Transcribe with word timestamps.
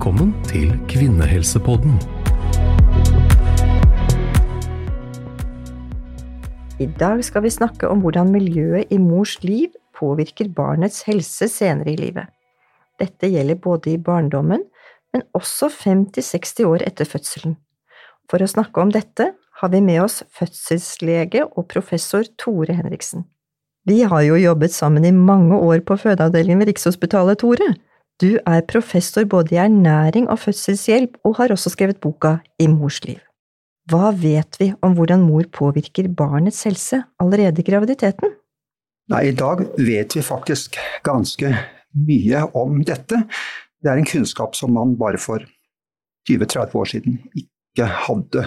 Velkommen 0.00 0.30
til 0.48 0.70
Kvinnehelsepodden. 0.88 1.98
I 6.80 6.86
dag 7.02 7.20
skal 7.20 7.44
vi 7.44 7.50
snakke 7.52 7.90
om 7.92 8.00
hvordan 8.00 8.30
miljøet 8.32 8.88
i 8.88 8.96
mors 8.96 9.34
liv 9.44 9.74
påvirker 9.98 10.48
barnets 10.56 11.02
helse 11.04 11.50
senere 11.52 11.92
i 11.92 11.98
livet. 12.00 12.32
Dette 12.96 13.28
gjelder 13.28 13.60
både 13.60 13.92
i 13.92 13.98
barndommen, 14.00 14.64
men 15.12 15.26
også 15.36 15.68
50–60 15.68 16.64
år 16.64 16.86
etter 16.88 17.04
fødselen. 17.04 17.58
For 18.32 18.40
å 18.40 18.48
snakke 18.48 18.80
om 18.80 18.94
dette 18.96 19.34
har 19.60 19.74
vi 19.76 19.82
med 19.84 20.00
oss 20.06 20.22
fødselslege 20.32 21.44
og 21.44 21.68
professor 21.68 22.24
Tore 22.40 22.80
Henriksen. 22.80 23.28
Vi 23.84 24.00
har 24.00 24.24
jo 24.24 24.40
jobbet 24.40 24.72
sammen 24.72 25.04
i 25.04 25.12
mange 25.12 25.60
år 25.60 25.84
på 25.84 26.00
fødeavdelingen 26.00 26.64
ved 26.64 26.72
Rikshospitalet, 26.72 27.44
Tore. 27.44 27.74
Du 28.20 28.36
er 28.36 28.60
professor 28.68 29.24
både 29.24 29.54
i 29.54 29.58
ernæring 29.62 30.26
og 30.28 30.38
fødselshjelp, 30.42 31.16
og 31.24 31.38
har 31.38 31.52
også 31.54 31.72
skrevet 31.72 32.00
boka 32.00 32.36
I 32.60 32.66
mors 32.68 33.00
liv. 33.06 33.20
Hva 33.88 34.10
vet 34.12 34.58
vi 34.60 34.68
om 34.84 34.92
hvordan 34.94 35.24
mor 35.24 35.46
påvirker 35.52 36.10
barnets 36.16 36.62
helse 36.68 37.00
allerede 37.18 37.62
i 37.62 37.64
graviditeten? 37.64 38.36
Nei, 39.10 39.22
I 39.30 39.34
dag 39.34 39.64
vet 39.78 40.14
vi 40.14 40.22
faktisk 40.22 40.76
ganske 41.02 41.54
mye 41.96 42.44
om 42.54 42.82
dette. 42.86 43.24
Det 43.80 43.90
er 43.90 43.98
en 43.98 44.06
kunnskap 44.06 44.54
som 44.54 44.76
man 44.76 44.94
bare 45.00 45.18
for 45.18 45.42
20-30 46.28 46.76
år 46.76 46.90
siden 46.92 47.16
ikke 47.34 47.88
hadde. 48.04 48.44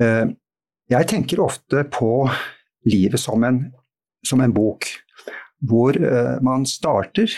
Eh, 0.00 0.32
jeg 0.88 1.10
tenker 1.12 1.44
ofte 1.44 1.84
på 1.92 2.24
livet 2.88 3.20
som 3.20 3.44
en, 3.44 3.60
som 4.24 4.40
en 4.40 4.56
bok, 4.56 4.88
hvor 5.68 6.00
eh, 6.00 6.40
man 6.42 6.66
starter 6.66 7.36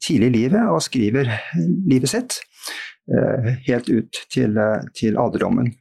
tidlig 0.00 0.30
i 0.30 0.36
livet 0.38 0.68
og 0.70 0.82
skriver 0.84 1.30
livet 1.88 2.12
sitt. 2.12 2.40
Eh, 3.04 3.54
helt 3.66 3.90
ut 3.92 4.20
til, 4.32 4.60
til 4.96 5.18
alderdommen. 5.20 5.72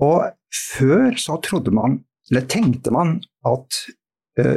Og 0.00 0.30
før 0.50 1.16
så 1.20 1.36
trodde 1.44 1.72
man, 1.74 2.00
eller 2.30 2.46
tenkte 2.48 2.92
man, 2.94 3.18
at 3.46 3.80
uh, 4.40 4.56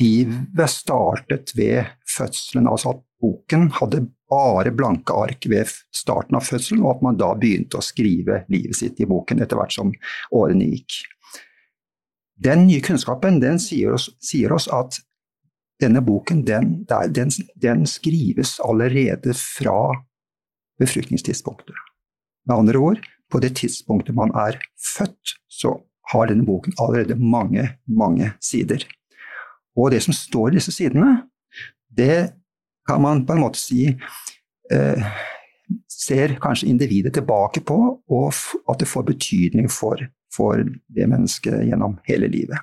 livet 0.00 0.70
startet 0.70 1.52
ved 1.56 1.84
fødselen. 2.16 2.68
Altså 2.70 2.94
at 2.94 3.02
boken 3.22 3.70
hadde 3.78 4.04
bare 4.30 4.72
blanke 4.74 5.14
ark 5.14 5.46
ved 5.50 5.70
starten 5.94 6.38
av 6.38 6.46
fødselen, 6.48 6.82
og 6.84 6.96
at 6.96 7.04
man 7.06 7.18
da 7.20 7.32
begynte 7.38 7.78
å 7.78 7.84
skrive 7.84 8.42
livet 8.52 8.78
sitt 8.80 9.00
i 9.00 9.08
boken 9.08 9.42
etter 9.44 9.60
hvert 9.60 9.74
som 9.74 9.92
årene 10.34 10.68
gikk. 10.72 11.02
Den 12.44 12.66
nye 12.66 12.82
kunnskapen 12.82 13.38
den 13.42 13.60
sier, 13.62 13.94
oss, 13.94 14.08
sier 14.18 14.52
oss 14.56 14.66
at 14.74 14.98
denne 15.82 16.02
boken 16.04 16.44
den, 16.46 16.84
den, 17.14 17.30
den 17.62 17.86
skrives 17.86 18.56
allerede 18.64 19.34
fra 19.34 19.94
befruktningstidspunktet. 20.78 21.74
Med 22.46 22.56
andre 22.56 22.78
ord, 22.78 23.00
på 23.32 23.40
det 23.40 23.56
tidspunktet 23.56 24.14
man 24.14 24.30
er 24.34 24.58
født, 24.96 25.36
så 25.48 25.76
har 26.12 26.28
denne 26.28 26.46
boken 26.46 26.74
allerede 26.78 27.16
mange, 27.18 27.68
mange 27.86 28.32
sider. 28.40 28.84
Og 29.76 29.90
det 29.90 30.02
som 30.04 30.14
står 30.14 30.48
i 30.52 30.58
disse 30.58 30.72
sidene, 30.72 31.24
det 31.88 32.34
kan 32.88 33.00
man 33.00 33.24
på 33.26 33.32
en 33.34 33.42
måte 33.42 33.58
si 33.58 33.86
eh, 33.88 35.06
ser 35.90 36.36
kanskje 36.42 36.68
individet 36.68 37.14
tilbake 37.16 37.62
på, 37.64 37.78
og 38.10 38.34
at 38.70 38.80
det 38.80 38.88
får 38.90 39.08
betydning 39.08 39.70
for, 39.72 40.00
for 40.34 40.60
det 40.60 41.08
mennesket 41.08 41.64
gjennom 41.64 41.96
hele 42.08 42.28
livet. 42.28 42.60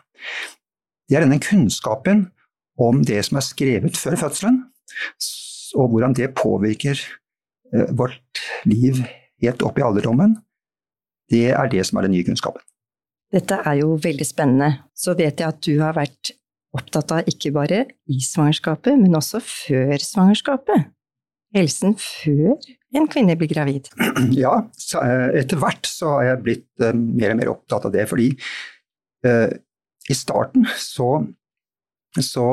Det 1.09 1.17
er 1.17 1.25
denne 1.25 1.41
kunnskapen 1.41 2.27
om 2.81 3.01
det 3.05 3.21
som 3.27 3.39
er 3.39 3.45
skrevet 3.45 3.97
før 3.99 4.17
fødselen, 4.25 4.61
og 5.77 5.93
hvordan 5.93 6.15
det 6.17 6.33
påvirker 6.35 6.99
Eh, 7.71 7.87
vårt 7.95 8.41
liv 8.67 8.99
helt 9.41 9.63
opp 9.63 9.79
i 9.79 9.85
alderdommen, 9.85 10.35
det 11.31 11.51
er 11.55 11.71
det 11.71 11.85
som 11.87 11.99
er 11.99 12.07
den 12.07 12.17
nye 12.17 12.27
kunnskapen. 12.27 12.63
Dette 13.31 13.61
er 13.63 13.77
jo 13.79 13.95
veldig 14.03 14.27
spennende. 14.27 14.71
Så 14.91 15.15
vet 15.15 15.39
jeg 15.39 15.47
at 15.47 15.61
du 15.63 15.77
har 15.79 15.95
vært 15.95 16.33
opptatt 16.75 17.13
av 17.15 17.29
ikke 17.31 17.53
bare 17.55 17.85
i 18.11 18.19
svangerskapet, 18.23 18.99
men 18.99 19.15
også 19.15 19.39
før 19.43 19.95
svangerskapet. 20.03 20.91
Helsen 21.55 21.95
før 21.99 22.59
en 22.95 23.07
kvinne 23.11 23.37
blir 23.39 23.51
gravid. 23.51 23.87
Ja, 24.35 24.57
eh, 24.99 25.27
etter 25.39 25.59
hvert 25.63 25.87
så 25.87 26.17
har 26.17 26.33
jeg 26.33 26.43
blitt 26.43 26.83
eh, 26.83 26.95
mer 26.95 27.31
og 27.31 27.39
mer 27.39 27.53
opptatt 27.55 27.87
av 27.87 27.95
det, 27.95 28.03
fordi 28.11 28.33
uh, 29.27 29.47
i 30.11 30.15
starten 30.17 30.67
så, 30.79 31.21
så 32.19 32.47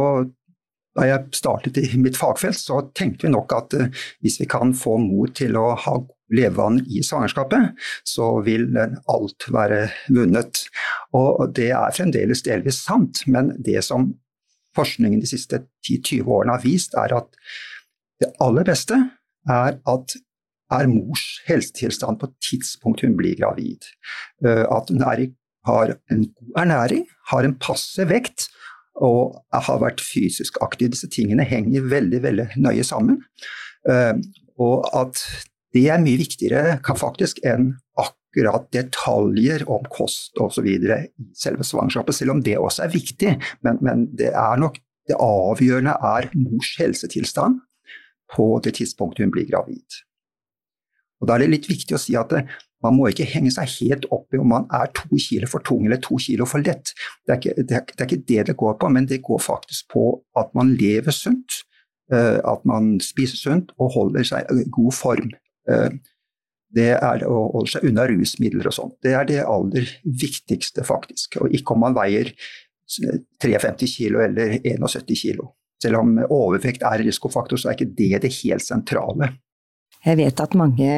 da 0.99 1.07
jeg 1.07 1.39
startet 1.39 1.79
i 1.81 1.89
mitt 2.01 2.19
fagfelt, 2.19 2.59
så 2.59 2.81
tenkte 2.97 3.27
vi 3.27 3.33
nok 3.35 3.55
at 3.57 3.75
uh, 3.79 4.05
hvis 4.25 4.39
vi 4.43 4.49
kan 4.51 4.75
få 4.77 4.97
mor 5.03 5.31
til 5.37 5.59
å 5.59 5.71
ha 5.79 5.99
levevann 6.35 6.83
i 6.93 7.01
svangerskapet, 7.07 7.79
så 8.05 8.43
vil 8.45 8.67
alt 8.77 9.47
være 9.55 9.87
vunnet. 10.13 10.65
Og 11.17 11.55
det 11.57 11.71
er 11.73 11.95
fremdeles 11.97 12.45
delvis 12.45 12.83
sant, 12.85 13.23
men 13.31 13.55
det 13.65 13.81
som 13.87 14.11
forskningen 14.77 15.23
de 15.23 15.31
siste 15.31 15.63
10-20 15.87 16.29
årene 16.29 16.59
har 16.59 16.65
vist, 16.67 16.99
er 17.01 17.17
at 17.17 17.31
det 18.21 18.35
aller 18.45 18.67
beste 18.69 18.99
er 19.49 19.79
at 19.89 20.19
er 20.75 20.91
mors 20.91 21.25
helsetilstand 21.49 22.19
på 22.21 22.29
tidspunkt 22.45 23.01
hun 23.07 23.17
blir 23.17 23.39
gravid. 23.39 23.87
Uh, 24.45 24.67
at 24.69 24.93
hun 24.93 25.01
er, 25.07 25.29
har 25.69 25.97
en 26.13 26.27
god 26.29 26.63
ernæring, 26.67 27.07
har 27.33 27.47
en 27.47 27.57
passe 27.63 28.05
vekt, 28.11 28.51
og 29.05 29.39
har 29.53 29.83
vært 29.83 30.03
fysisk 30.03 30.59
aktiv. 30.65 30.93
Disse 30.95 31.11
tingene 31.13 31.47
henger 31.47 31.87
veldig, 31.91 32.23
veldig 32.25 32.49
nøye 32.59 32.87
sammen. 32.87 33.21
Eh, 33.89 34.15
og 34.59 34.89
at 34.97 35.23
det 35.77 35.85
er 35.93 36.03
mye 36.03 36.19
viktigere 36.19 36.79
faktisk 36.99 37.41
enn 37.47 37.75
akkurat 38.01 38.67
detaljer 38.75 39.65
om 39.71 39.87
kost 39.93 40.39
osv. 40.41 40.67
i 40.67 40.79
selve 41.37 41.67
svangerskapet, 41.67 42.17
selv 42.17 42.37
om 42.37 42.43
det 42.43 42.59
også 42.59 42.87
er 42.87 42.95
viktig. 42.95 43.37
Men, 43.67 43.81
men 43.85 44.07
det 44.19 44.33
er 44.33 44.61
nok 44.61 44.81
det 45.09 45.17
avgjørende 45.23 45.95
er 46.05 46.29
mors 46.37 46.75
helsetilstand 46.79 47.63
på 48.35 48.49
det 48.65 48.75
tidspunktet 48.77 49.25
hun 49.25 49.33
blir 49.33 49.49
gravid. 49.49 50.03
Og 51.21 51.29
Da 51.29 51.35
er 51.35 51.45
det 51.45 51.53
litt 51.55 51.69
viktig 51.71 51.97
å 51.97 52.01
si 52.01 52.15
at 52.19 52.31
det, 52.31 52.45
man 52.85 52.95
må 52.95 53.09
ikke 53.11 53.27
henge 53.27 53.51
seg 53.55 53.71
helt 53.81 54.07
opp 54.15 54.35
i 54.35 54.41
om 54.41 54.53
man 54.53 54.69
er 54.75 54.91
to 54.95 55.09
kilo 55.19 55.49
for 55.51 55.65
tung 55.67 55.87
eller 55.87 56.01
to 56.03 56.19
kilo 56.23 56.47
for 56.47 56.63
lett. 56.63 56.93
Det 57.27 57.35
er, 57.35 57.41
ikke, 57.41 57.55
det, 57.63 57.75
er, 57.75 57.89
det 57.91 58.05
er, 58.05 58.07
ikke, 58.07 58.27
det 58.29 58.45
det 58.51 58.59
går 58.61 58.77
på, 58.79 58.91
men 58.95 59.09
det 59.11 59.23
går 59.27 59.43
faktisk 59.43 59.89
på 59.95 60.05
at 60.39 60.55
man 60.59 60.77
lever 60.79 61.15
sunt. 61.15 61.65
Uh, 62.09 62.39
at 62.41 62.63
man 62.65 62.95
spiser 63.05 63.37
sunt 63.37 63.75
og 63.77 63.91
holder 63.93 64.25
seg 64.25 64.47
i 64.55 64.63
god 64.73 64.95
form. 64.97 65.35
Uh, 65.69 65.91
det 66.73 66.95
er 66.95 67.25
å 67.29 67.43
holde 67.53 67.73
seg 67.73 67.85
unna 67.89 68.07
rusmidler 68.09 68.71
og 68.71 68.77
sånn. 68.77 68.95
Det 69.05 69.13
er 69.17 69.29
det 69.29 69.43
aller 69.45 69.91
viktigste, 70.05 70.87
faktisk. 70.89 71.37
Og 71.43 71.53
ikke 71.57 71.75
om 71.75 71.85
man 71.85 71.97
veier 71.97 72.33
53 73.43 73.89
kilo 73.93 74.23
eller 74.25 74.57
71 74.65 75.13
kilo. 75.21 75.51
Selv 75.83 76.01
om 76.01 76.17
overvekt 76.25 76.85
er 76.87 77.05
risikofaktor, 77.05 77.61
så 77.61 77.71
er 77.71 77.77
ikke 77.77 77.93
det 77.99 78.23
det 78.25 78.33
helt 78.41 78.65
sentrale. 78.65 79.35
Jeg 80.05 80.19
vet 80.21 80.41
at 80.41 80.57
mange 80.59 80.89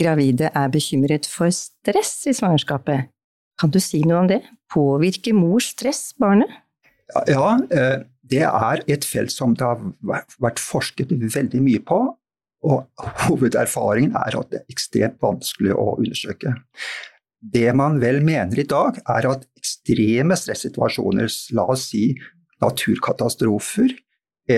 gravide 0.00 0.50
er 0.54 0.72
bekymret 0.72 1.28
for 1.28 1.52
stress 1.54 2.26
i 2.30 2.34
svangerskapet. 2.36 3.10
Kan 3.60 3.72
du 3.72 3.78
si 3.82 4.02
noe 4.06 4.22
om 4.24 4.30
det? 4.30 4.40
Påvirker 4.72 5.36
mors 5.36 5.72
stress 5.74 6.10
barnet? 6.18 6.50
Ja, 7.28 7.58
eh, 7.70 8.02
det 8.22 8.44
er 8.48 8.82
et 8.90 9.04
felt 9.04 9.32
som 9.34 9.54
det 9.58 9.66
har 9.66 9.80
vært 10.40 10.62
forsket 10.62 11.12
veldig 11.12 11.60
mye 11.62 11.82
på. 11.84 12.00
Og 12.62 13.06
hovederfaringen 13.26 14.14
er 14.16 14.38
at 14.38 14.52
det 14.52 14.60
er 14.62 14.70
ekstremt 14.72 15.18
vanskelig 15.22 15.74
å 15.74 15.96
undersøke. 15.98 16.54
Det 17.42 17.66
man 17.74 17.98
vel 18.02 18.20
mener 18.22 18.62
i 18.62 18.68
dag, 18.70 19.00
er 19.02 19.26
at 19.32 19.48
ekstreme 19.58 20.36
stressituasjoner, 20.38 21.30
la 21.58 21.66
oss 21.74 21.88
si 21.90 22.12
naturkatastrofer, 22.62 23.96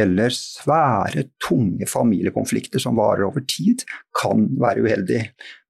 eller 0.03 0.35
svære, 0.35 1.27
tunge 1.43 1.87
familiekonflikter 1.91 2.83
som 2.83 2.99
varer 2.99 3.27
over 3.29 3.45
tid, 3.49 3.87
kan 4.21 4.47
være 4.61 4.85
uheldig. 4.85 5.23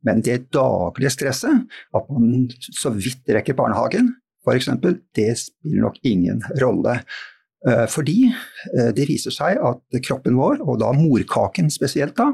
Men 0.05 0.21
det 0.25 0.51
daglige 0.55 1.13
stresset, 1.15 1.65
at 1.95 2.11
man 2.13 2.49
så 2.73 2.93
vidt 2.95 3.35
rekker 3.37 3.57
barnehagen 3.59 4.13
f.eks., 4.45 4.69
det 5.17 5.31
spiller 5.41 5.87
nok 5.87 6.01
ingen 6.05 6.43
rolle. 6.61 6.99
Eh, 7.69 7.87
fordi 7.91 8.29
eh, 8.29 8.91
det 8.97 9.09
viser 9.09 9.35
seg 9.35 9.61
at 9.61 10.01
kroppen 10.05 10.37
vår, 10.39 10.61
og 10.65 10.81
da 10.83 10.93
morkaken 10.97 11.71
spesielt, 11.73 12.17
da, 12.19 12.33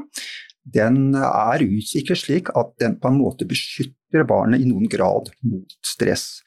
den 0.61 1.15
er 1.17 1.63
utviklet 1.65 2.19
slik 2.19 2.51
at 2.57 2.75
den 2.81 2.99
på 3.01 3.09
en 3.09 3.21
måte 3.21 3.47
beskytter 3.49 4.27
barnet 4.29 4.61
i 4.61 4.67
noen 4.69 4.89
grad 4.91 5.31
mot 5.47 5.77
stress. 5.85 6.43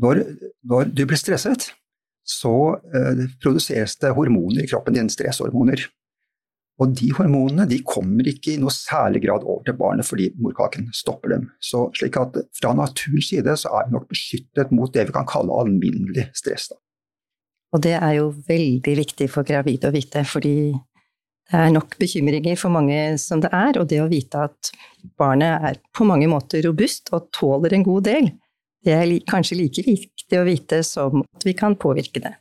Når, 0.00 0.24
når 0.66 0.90
du 0.94 1.04
blir 1.04 1.20
stresset, 1.20 1.70
så 2.30 2.56
eh, 2.94 3.24
produseres 3.42 3.96
det 4.02 4.12
hormoner 4.16 4.64
i 4.64 4.70
kroppen 4.70 4.96
din, 4.96 5.10
stresshormoner. 5.12 5.82
Og 6.80 6.94
de 6.96 7.10
hormonene 7.12 7.66
de 7.68 7.82
kommer 7.84 8.28
ikke 8.30 8.54
i 8.54 8.60
noe 8.60 8.72
særlig 8.72 9.24
grad 9.26 9.44
over 9.44 9.64
til 9.66 9.76
barnet 9.76 10.08
fordi 10.08 10.30
morkaken 10.40 10.88
stopper 10.96 11.34
dem. 11.34 11.48
Så 11.60 11.88
slik 11.98 12.16
at 12.20 12.38
Fra 12.56 12.72
naturens 12.76 13.28
side 13.32 13.56
så 13.60 13.72
er 13.76 13.88
vi 13.88 13.96
nok 13.98 14.06
beskyttet 14.08 14.72
mot 14.72 14.92
det 14.94 15.08
vi 15.10 15.16
kan 15.16 15.28
kalle 15.28 15.58
alminnelig 15.60 16.30
stress. 16.36 16.70
Da. 16.72 16.80
Og 17.74 17.82
det 17.84 17.96
er 17.98 18.14
jo 18.16 18.30
veldig 18.48 18.94
viktig 19.02 19.28
for 19.30 19.46
gravide 19.46 19.90
å 19.90 19.94
vite, 19.94 20.24
fordi 20.26 20.54
Det 21.50 21.58
er 21.58 21.72
nok 21.74 21.96
bekymringer 21.98 22.54
for 22.54 22.70
mange 22.70 23.18
som 23.18 23.40
det 23.42 23.48
er, 23.50 23.74
og 23.80 23.88
det 23.90 23.96
å 23.98 24.06
vite 24.06 24.38
at 24.38 24.68
barnet 25.18 25.64
er 25.66 25.80
på 25.98 26.04
mange 26.06 26.28
måter 26.30 26.62
robust 26.62 27.10
og 27.10 27.26
tåler 27.34 27.74
en 27.74 27.82
god 27.82 28.04
del, 28.06 28.28
det 28.84 28.94
er 28.96 29.10
kanskje 29.28 29.58
like 29.58 29.84
viktig 29.84 30.38
å 30.38 30.46
vite 30.48 30.80
som 30.86 31.24
at 31.24 31.46
vi 31.46 31.54
kan 31.56 31.76
påvirke 31.76 32.22
det. 32.24 32.34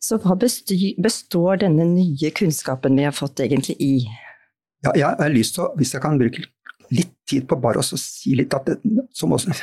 Så 0.00 0.16
hva 0.22 0.36
består 0.38 1.60
denne 1.60 1.84
nye 1.86 2.30
kunnskapen 2.34 2.96
vi 2.96 3.06
har 3.06 3.14
fått 3.14 3.42
egentlig 3.44 3.76
i? 3.84 3.94
Ja, 4.86 4.94
jeg 4.96 5.18
har 5.20 5.32
lyst 5.32 5.56
til, 5.56 5.66
å, 5.66 5.74
Hvis 5.76 5.92
jeg 5.92 6.02
kan 6.02 6.18
bruke 6.18 6.46
litt 6.90 7.12
tid 7.30 7.46
på 7.48 7.58
bare 7.62 7.80
å 7.80 7.84
si 7.86 8.34
litt, 8.38 8.54
det, 8.66 8.76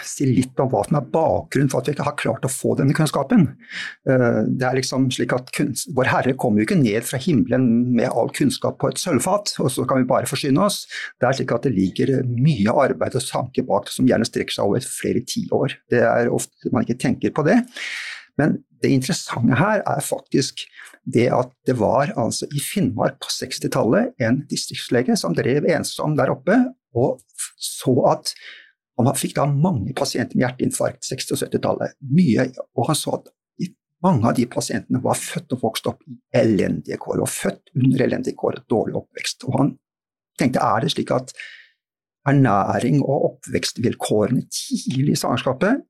si 0.08 0.28
litt 0.30 0.60
om 0.64 0.70
hva 0.72 0.84
som 0.88 1.00
er 1.00 1.08
bakgrunnen 1.12 1.72
for 1.72 1.82
at 1.82 1.90
vi 1.90 1.96
ikke 1.96 2.06
har 2.08 2.18
klart 2.20 2.48
å 2.48 2.52
få 2.52 2.76
denne 2.80 2.96
kunnskapen. 2.96 3.48
Eh, 4.08 4.40
det 4.48 4.68
er 4.68 4.80
liksom 4.80 5.10
slik 5.14 5.36
at 5.36 5.52
kunst, 5.56 5.92
Vår 5.98 6.12
Herre 6.12 6.36
kommer 6.40 6.62
jo 6.64 6.70
ikke 6.70 6.80
ned 6.80 7.08
fra 7.08 7.20
himmelen 7.22 7.68
med 7.98 8.08
all 8.10 8.32
kunnskap 8.36 8.80
på 8.82 8.92
et 8.92 9.02
sølvfat, 9.02 9.58
og 9.64 9.72
så 9.74 9.88
kan 9.90 10.02
vi 10.02 10.10
bare 10.10 10.30
forsyne 10.30 10.64
oss. 10.64 10.86
Det 11.20 11.28
er 11.28 11.40
slik 11.40 11.56
at 11.56 11.68
det 11.68 11.76
ligger 11.76 12.14
mye 12.30 12.78
arbeid 12.88 13.20
og 13.20 13.28
tanke 13.28 13.66
bak 13.68 13.90
det 13.90 13.98
som 13.98 14.08
gjerne 14.08 14.28
strekker 14.28 14.60
seg 14.60 14.72
over 14.72 14.88
flere 14.88 15.26
tiår. 15.28 15.80
Det 15.92 16.04
er 16.08 16.32
ofte 16.34 16.72
man 16.72 16.88
ikke 16.88 17.02
tenker 17.04 17.36
på 17.36 17.46
det. 17.48 17.60
Men 18.38 18.60
det 18.84 18.94
interessante 18.94 19.58
her 19.58 19.82
er 19.82 20.04
faktisk 20.06 20.64
det 21.08 21.28
at 21.34 21.52
det 21.68 21.78
var 21.80 22.12
altså 22.20 22.48
i 22.52 22.62
Finnmark 22.62 23.18
på 23.24 23.32
60-tallet 23.32 24.18
en 24.24 24.42
distriktslege 24.52 25.16
som 25.20 25.36
drev 25.36 25.66
ensom 25.72 26.18
der 26.20 26.34
oppe, 26.34 26.58
og 26.96 27.22
så 27.58 27.94
at 28.12 28.34
han 28.98 29.10
fikk 29.14 29.36
da 29.38 29.46
mange 29.46 29.94
pasienter 29.98 30.38
med 30.38 30.48
hjerteinfarkt 30.48 31.06
60- 31.06 31.36
og 31.36 31.42
70-tallet. 31.44 31.98
Mye, 32.10 32.48
og 32.74 32.88
han 32.90 32.98
så 32.98 33.18
at 33.20 33.30
mange 34.06 34.30
av 34.30 34.38
de 34.38 34.46
pasientene 34.50 35.02
var 35.04 35.18
født 35.18 35.54
og 35.56 35.62
vokst 35.62 35.90
opp 35.90 36.02
i 36.06 36.18
elendige 36.38 36.98
kår, 37.02 37.22
og 37.22 37.30
født 37.30 37.74
under 37.78 38.04
elendige 38.06 38.38
kår, 38.38 38.62
dårlig 38.70 38.98
oppvekst. 38.98 39.46
Og 39.50 39.58
han 39.58 39.72
tenkte 40.38 40.66
er 40.66 40.86
det 40.86 40.92
slik 40.94 41.14
at 41.14 41.34
ernæring 42.28 43.00
og 43.04 43.30
oppvekstvilkårene 43.32 44.44
tidlig 44.52 45.16
i 45.16 45.22
svangerskapet 45.22 45.86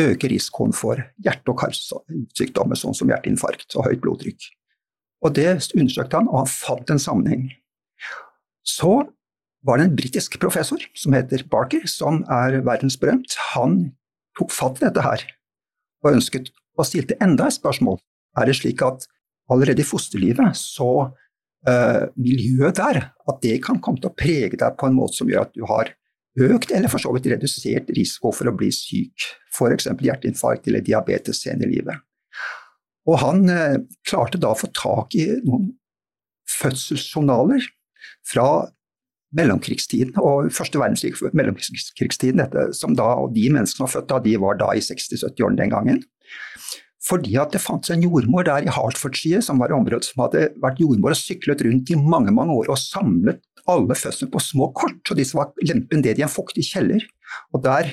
øker 0.00 0.32
risikoen 0.32 0.72
for 0.72 1.00
hjerte- 1.20 1.52
og 1.52 1.60
karsykdommer, 1.60 2.78
sånn 2.78 2.96
som 2.96 3.10
hjerteinfarkt 3.12 3.76
og 3.76 3.86
høyt 3.88 4.00
blodtrykk. 4.04 4.48
Og 5.20 5.34
Det 5.36 5.50
undersøkte 5.76 6.16
han, 6.16 6.28
og 6.28 6.42
han 6.42 6.48
fant 6.48 6.90
en 6.90 7.02
sammenheng. 7.02 7.50
Så 8.64 9.04
var 9.66 9.78
det 9.78 9.88
en 9.88 9.96
britisk 9.96 10.38
professor 10.40 10.82
som 10.96 11.14
heter 11.16 11.44
Barker, 11.52 11.84
som 11.90 12.22
er 12.32 12.60
verdensberømt. 12.64 13.36
Han 13.52 13.80
tok 14.38 14.52
fatt 14.54 14.80
i 14.80 14.86
dette 14.86 15.04
her 15.04 15.24
og 16.04 16.14
ønsket 16.14 16.48
og 16.78 16.86
stilte 16.88 17.18
enda 17.20 17.48
et 17.48 17.58
spørsmål. 17.58 17.98
Er 18.40 18.48
det 18.48 18.56
slik 18.60 18.80
at 18.86 19.04
allerede 19.52 19.82
i 19.82 19.86
fosterlivet 19.86 20.56
så 20.56 20.90
uh, 21.10 22.04
miljøet 22.16 22.78
der, 22.78 23.02
at 23.12 23.40
det 23.42 23.58
kan 23.64 23.80
komme 23.82 24.00
til 24.00 24.10
å 24.12 24.16
prege 24.16 24.56
deg 24.56 24.78
på 24.78 24.88
en 24.88 24.96
måte 24.96 25.18
som 25.18 25.30
gjør 25.30 25.48
at 25.48 25.56
du 25.56 25.66
har 25.68 25.92
økt 26.40 26.70
eller 26.72 26.88
for 26.88 27.02
så 27.02 27.10
vidt 27.12 27.26
redusert 27.32 27.90
risiko 27.92 28.30
for 28.32 28.48
å 28.48 28.54
bli 28.56 28.70
syk, 28.72 29.26
f.eks. 29.50 29.90
hjerteinfarkt 29.90 30.70
eller 30.70 30.84
diabetes 30.86 31.42
senere 31.42 31.68
i 31.68 31.80
livet. 31.80 32.06
Og 33.10 33.18
han 33.20 33.44
uh, 33.50 33.76
klarte 34.08 34.40
da 34.40 34.54
å 34.54 34.60
få 34.60 34.70
tak 34.76 35.18
i 35.18 35.26
noen 35.42 35.72
fødselsjournaler 36.50 37.66
fra 38.26 38.46
mellomkrigstiden 39.36 40.16
og 40.18 40.50
første 40.54 40.80
verdenskrig, 40.80 41.14
mellomkrigstiden, 41.36 42.42
dette, 42.42 42.70
som 42.76 42.96
da, 42.98 43.12
og 43.22 43.34
de 43.36 43.46
menneskene 43.52 43.78
som 43.78 43.86
var 43.86 43.92
født 43.94 44.08
da, 44.10 44.22
de 44.24 44.38
var 44.42 44.58
da 44.58 44.72
i 44.74 44.82
60-70-årene 44.82 45.60
den 45.60 45.74
gangen. 45.74 46.00
Fordi 47.06 47.36
at 47.40 47.54
det 47.54 47.62
fantes 47.64 47.94
en 47.94 48.02
jordmor 48.04 48.44
der 48.44 48.66
i 48.66 48.72
Hartfordshire, 48.74 49.40
som 49.42 49.62
var 49.62 49.72
i 49.72 49.76
området 49.76 50.10
som 50.10 50.24
hadde 50.26 50.50
vært 50.60 50.82
jordmor 50.82 51.14
og 51.14 51.20
syklet 51.20 51.62
rundt 51.64 51.92
i 51.92 51.96
mange 51.96 52.34
mange 52.36 52.56
år 52.58 52.72
og 52.74 52.80
samlet 52.80 53.40
alle 53.70 53.96
fødslene 53.96 54.32
på 54.32 54.42
små 54.42 54.70
kort, 54.76 55.00
og 55.10 55.16
disse 55.18 55.36
var 55.36 55.52
lempet 55.64 56.02
ned 56.02 56.18
i 56.18 56.24
en 56.26 56.32
fuktig 56.32 56.64
kjeller. 56.66 57.04
Og 57.54 57.62
der, 57.64 57.92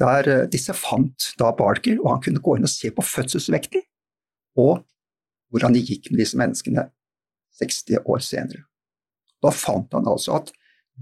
der 0.00 0.30
eh, 0.30 0.46
Disse 0.52 0.74
fant 0.76 1.32
da 1.40 1.50
Barker, 1.56 1.98
og 2.02 2.12
han 2.14 2.22
kunne 2.24 2.42
gå 2.44 2.56
inn 2.56 2.68
og 2.68 2.72
se 2.72 2.92
på 2.94 3.04
fødselsvekten, 3.04 3.82
og 4.58 4.84
hvordan 5.50 5.74
det 5.74 5.86
gikk 5.88 6.10
med 6.12 6.22
disse 6.22 6.38
menneskene 6.38 6.88
60 7.60 8.04
år 8.04 8.22
senere. 8.24 8.64
Da 9.42 9.52
fant 9.54 9.92
han 9.96 10.08
altså 10.10 10.38
at 10.38 10.52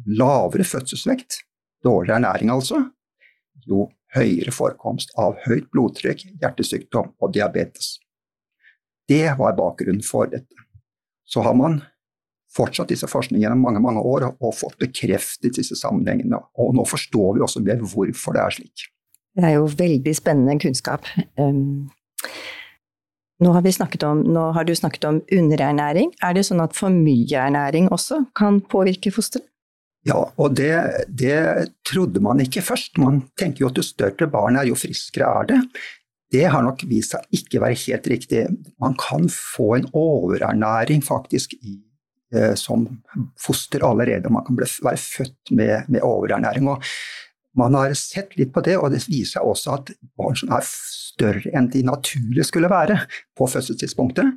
lavere 0.05 0.65
fødselsvekt, 0.65 1.41
dårligere 1.85 2.21
ernæring 2.21 2.53
altså, 2.53 2.83
jo 3.67 3.89
høyere 4.17 4.53
forekomst 4.55 5.13
av 5.21 5.37
høyt 5.47 5.69
blodtrykk, 5.73 6.25
hjertesykdom 6.41 7.13
og 7.21 7.35
diabetes. 7.35 7.97
Det 9.09 9.29
var 9.39 9.57
bakgrunnen 9.59 10.05
for 10.05 10.31
dette. 10.31 10.65
Så 11.27 11.43
har 11.43 11.55
man 11.59 11.81
fortsatt 12.57 12.91
disse 12.91 13.09
forskningene 13.11 13.45
gjennom 13.45 13.65
mange 13.67 13.83
mange 13.83 14.03
år 14.07 14.29
og 14.31 14.55
fått 14.57 14.79
bekreftet 14.81 15.59
disse 15.59 15.77
sammenhengene. 15.79 16.39
Og 16.59 16.75
nå 16.77 16.87
forstår 16.89 17.37
vi 17.37 17.45
også 17.45 17.63
mer 17.67 17.83
hvorfor 17.83 18.37
det 18.37 18.45
er 18.45 18.57
slik. 18.59 18.87
Det 19.37 19.45
er 19.45 19.59
jo 19.59 19.67
veldig 19.69 20.15
spennende 20.17 20.57
kunnskap. 20.63 21.09
Um, 21.37 21.91
nå 23.45 23.53
har, 23.53 23.67
om, 24.09 24.23
nå 24.33 24.45
har, 24.57 24.65
du 24.65 24.73
snakket 24.75 25.05
om 25.05 25.19
underernæring. 25.29 26.15
Er 26.25 26.39
det 26.39 26.47
sånn 26.49 26.63
at 26.65 26.77
for 26.77 26.95
mye 26.95 27.43
ernæring 27.43 27.91
også 27.93 28.23
kan 28.39 28.63
påvirke 28.65 29.13
fosteret? 29.13 29.45
Ja, 30.07 30.21
og 30.39 30.55
det, 30.55 30.73
det, 31.09 31.39
trodde 31.87 32.23
man 32.23 32.41
ikke 32.43 32.63
først. 32.63 32.99
Man 33.03 33.25
tenker 33.39 33.65
jo 33.65 33.71
at 33.73 33.81
jo 33.81 33.87
større 33.87 34.29
barnet 34.31 34.63
er, 34.63 34.71
jo 34.71 34.79
friskere 34.79 35.33
er 35.41 35.49
det. 35.51 35.61
Det 36.33 36.45
har 36.51 36.63
nok 36.63 36.85
vist 36.91 37.15
seg 37.15 37.27
ikke 37.35 37.63
være 37.63 37.79
helt 37.87 38.07
riktig. 38.13 38.45
Man 38.83 38.95
kan 39.01 39.27
få 39.33 39.73
en 39.79 39.89
overernæring 39.97 41.03
faktisk 41.07 41.57
i, 41.59 41.79
eh, 42.35 42.55
som 42.59 42.87
foster 43.41 43.87
allerede. 43.87 44.31
Man 44.31 44.47
kan 44.47 44.59
bli, 44.59 44.71
være 44.87 45.03
født 45.03 45.55
med, 45.59 45.91
med, 45.91 46.01
overernæring. 46.07 46.69
og 46.71 46.83
Man 47.59 47.75
har 47.75 47.95
sett 47.99 48.37
litt 48.39 48.53
på 48.55 48.63
det, 48.63 48.77
og 48.79 48.93
det 48.95 49.07
viser 49.09 49.39
seg 49.39 49.51
også 49.51 49.75
at 49.79 49.95
barn 50.19 50.39
som 50.39 50.55
er 50.55 50.67
større 50.67 51.51
enn 51.57 51.71
de 51.73 51.83
naturlig 51.87 52.47
skulle 52.47 52.71
være 52.71 53.01
på 53.39 53.49
fødselstidspunktet, 53.49 54.35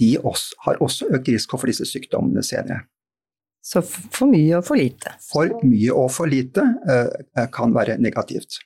de 0.00 0.16
også, 0.18 0.56
har 0.64 0.80
også 0.80 1.12
økt 1.14 1.28
risiko 1.28 1.60
for 1.60 1.70
disse 1.70 1.86
sykdommene 1.88 2.42
senere. 2.44 2.84
Så 3.60 3.82
for 3.84 4.30
mye 4.30 4.58
og 4.58 4.64
for 4.66 4.80
lite. 4.80 5.12
For 5.26 5.52
mye 5.68 5.94
og 5.94 6.08
for 6.14 6.30
lite 6.30 6.64
uh, 6.64 7.46
kan 7.52 7.74
være 7.76 7.98
negativt. 8.00 8.60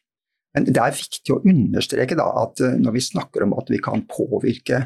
Men 0.54 0.68
det 0.68 0.78
er 0.78 0.94
viktig 0.94 1.34
å 1.34 1.40
understreke 1.42 2.18
da, 2.18 2.28
at 2.44 2.62
uh, 2.62 2.76
når 2.78 2.94
vi 2.94 3.02
snakker 3.08 3.46
om 3.46 3.56
at 3.58 3.72
vi 3.74 3.80
kan 3.82 4.04
påvirke 4.06 4.84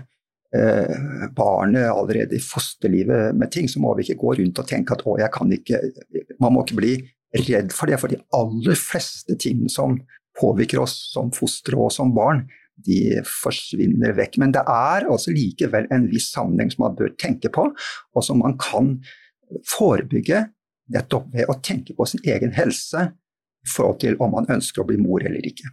uh, 0.57 1.27
barnet 1.37 1.91
allerede 1.91 2.39
i 2.39 2.43
fosterlivet 2.43 3.37
med 3.37 3.53
ting, 3.53 3.69
så 3.69 3.83
må 3.85 3.93
vi 3.99 4.07
ikke 4.07 4.23
gå 4.25 4.39
rundt 4.41 4.63
og 4.63 4.71
tenke 4.71 4.97
at 4.97 5.05
å, 5.05 5.19
jeg 5.21 5.33
kan 5.35 5.53
ikke 5.55 5.83
Man 6.41 6.55
må 6.55 6.65
ikke 6.65 6.81
bli 6.81 6.95
redd 7.45 7.75
for 7.77 7.91
det, 7.91 7.99
for 8.01 8.09
de 8.09 8.21
aller 8.33 8.79
fleste 8.79 9.37
tingene 9.37 9.69
som 9.73 9.99
påvirker 10.39 10.81
oss 10.81 10.95
som 11.13 11.33
fostre 11.35 11.77
og 11.77 11.91
som 11.93 12.15
barn, 12.17 12.47
de 12.87 13.19
forsvinner 13.27 14.15
vekk. 14.17 14.39
Men 14.41 14.55
det 14.55 14.63
er 14.63 15.09
altså 15.11 15.35
likevel 15.35 15.89
en 15.95 16.07
viss 16.09 16.31
sammenheng 16.33 16.71
som 16.73 16.87
man 16.87 16.99
bør 16.99 17.11
tenke 17.21 17.51
på, 17.53 17.67
og 17.75 18.25
som 18.25 18.41
man 18.41 18.57
kan 18.63 18.97
forebygge 19.69 20.47
nettopp 20.93 21.29
ved 21.35 21.51
å 21.51 21.59
tenke 21.65 21.95
på 21.97 22.07
sin 22.09 22.23
egen 22.25 22.55
helse 22.57 23.11
i 23.65 23.69
forhold 23.69 24.01
til 24.05 24.17
om 24.23 24.33
man 24.37 24.49
ønsker 24.51 24.83
å 24.83 24.89
bli 24.89 24.99
mor 25.01 25.25
eller 25.25 25.45
ikke. 25.45 25.71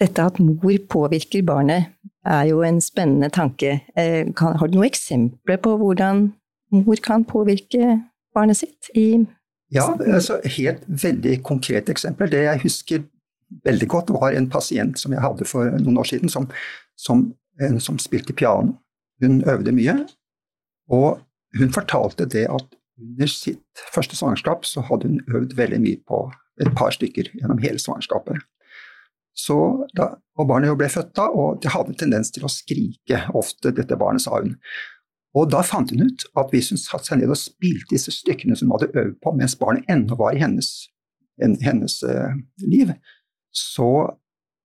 Dette 0.00 0.24
at 0.28 0.40
mor 0.42 0.76
påvirker 0.90 1.44
barnet, 1.46 1.92
er 2.26 2.48
jo 2.50 2.60
en 2.66 2.80
spennende 2.82 3.30
tanke. 3.32 3.80
Eh, 3.96 4.26
har 4.36 4.68
du 4.68 4.76
noen 4.76 4.90
eksempler 4.90 5.60
på 5.62 5.76
hvordan 5.78 6.26
mor 6.74 7.02
kan 7.02 7.24
påvirke 7.24 8.00
barnet 8.34 8.58
sitt? 8.58 8.90
ja, 9.72 9.86
altså 10.14 10.40
helt 10.44 10.82
veldig 10.86 11.42
konkrete 11.42 11.94
eksempler. 11.94 12.26
Det 12.30 12.42
jeg 12.42 12.62
husker 12.62 13.06
veldig 13.64 13.88
godt, 13.88 14.10
var 14.10 14.34
en 14.34 14.50
pasient 14.50 14.98
som 14.98 15.12
jeg 15.12 15.22
hadde 15.22 15.46
for 15.46 15.70
noen 15.78 15.98
år 15.98 16.10
siden, 16.10 16.28
som, 16.28 16.50
som, 16.98 17.32
som 17.78 17.98
spilte 17.98 18.34
piano. 18.34 18.76
Hun 19.22 19.40
øvde 19.48 19.72
mye, 19.72 19.96
og 20.92 21.22
hun 21.54 21.72
fortalte 21.72 22.26
det 22.26 22.46
at 22.50 22.74
under 22.96 23.30
sitt 23.30 23.86
første 23.92 24.16
svangerskap 24.16 24.64
så 24.64 24.82
hadde 24.88 25.10
hun 25.10 25.22
øvd 25.28 25.54
veldig 25.56 25.80
mye 25.82 26.02
på 26.08 26.20
et 26.62 26.72
par 26.76 26.94
stykker 26.96 27.30
gjennom 27.36 27.60
hele 27.60 27.80
svangerskapet. 27.80 28.40
Så 29.36 29.56
da, 29.96 30.14
og 30.40 30.48
Barnet 30.48 30.76
ble 30.80 30.88
født 30.88 31.12
da, 31.18 31.28
og 31.28 31.60
det 31.62 31.74
hadde 31.74 31.92
en 31.92 32.00
tendens 32.00 32.32
til 32.32 32.46
å 32.48 32.52
skrike 32.52 33.20
ofte, 33.36 33.74
dette 33.76 33.98
barnet, 34.00 34.24
sa 34.24 34.38
hun. 34.40 34.54
Og 35.36 35.50
Da 35.52 35.60
fant 35.60 35.90
hun 35.92 36.06
ut 36.08 36.24
at 36.40 36.52
hvis 36.52 36.70
hun 36.72 36.80
satte 36.80 37.10
seg 37.10 37.20
ned 37.20 37.32
og 37.32 37.36
spilte 37.36 37.92
disse 37.92 38.14
stykkene 38.14 38.56
som 38.56 38.70
hun 38.70 38.78
hadde 38.78 38.94
øvd 38.96 39.18
på 39.20 39.34
mens 39.36 39.58
barnet 39.60 39.84
ennå 39.92 40.16
var 40.16 40.32
i 40.32 40.40
hennes, 40.40 40.70
hennes 41.36 41.98
uh, 42.08 42.32
liv, 42.64 42.94
så, 43.52 43.90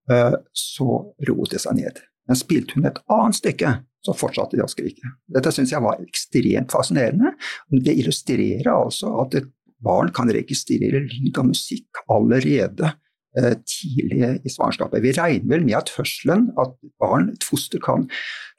uh, 0.07 0.37
så 0.55 0.87
roet 1.27 1.51
det 1.51 1.59
seg 1.65 1.75
ned. 1.75 1.99
Men 2.29 2.39
spilte 2.39 2.79
hun 2.79 2.87
et 2.87 3.01
annet 3.11 3.41
stykke 3.41 3.73
så 4.05 4.15
fortsatte 4.17 4.57
de 4.57 4.65
å 4.65 4.69
skrike. 4.71 5.13
Dette 5.31 5.53
syns 5.53 5.73
jeg 5.73 5.83
var 5.83 6.01
ekstremt 6.01 6.73
fascinerende. 6.73 7.35
Det 7.69 7.93
illustrerer 8.01 8.71
altså 8.73 9.13
at 9.23 9.37
et 9.37 9.49
barn 9.81 10.11
kan 10.13 10.29
registrere 10.33 11.03
lyd 11.05 11.37
og 11.41 11.51
musikk 11.51 12.01
allerede 12.11 12.91
eh, 13.37 13.55
tidlig 13.65 14.35
i 14.45 14.53
svangerskapet. 14.53 15.01
Vi 15.03 15.15
regner 15.17 15.55
vel 15.55 15.65
med 15.65 15.79
at 15.79 15.93
hørselen, 15.97 16.49
at 16.61 16.75
barn, 17.01 17.31
et 17.33 17.45
foster, 17.45 17.81
kan 17.81 18.07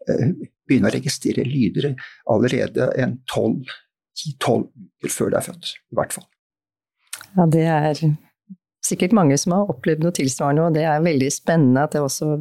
eh, 0.09 0.33
begynne 0.67 0.91
å 0.91 0.95
registrere 0.95 1.47
lyder 1.47 1.93
allerede 2.31 2.91
en 3.03 3.19
10-12 3.31 4.69
uker 5.03 5.15
før 5.15 5.33
det 5.33 5.41
er 5.41 5.49
født, 5.51 5.73
i 5.79 5.99
hvert 5.99 6.19
fall. 6.19 6.29
Ja, 7.33 7.47
det 7.49 7.67
er 7.71 8.03
sikkert 8.85 9.15
mange 9.17 9.39
som 9.41 9.55
har 9.57 9.71
opplevd 9.71 10.03
noe 10.05 10.15
tilsvarende, 10.17 10.67
og 10.67 10.77
det 10.77 10.85
er 10.89 11.05
veldig 11.05 11.31
spennende 11.33 11.87
at 11.87 11.95
det 11.95 12.03
også 12.03 12.35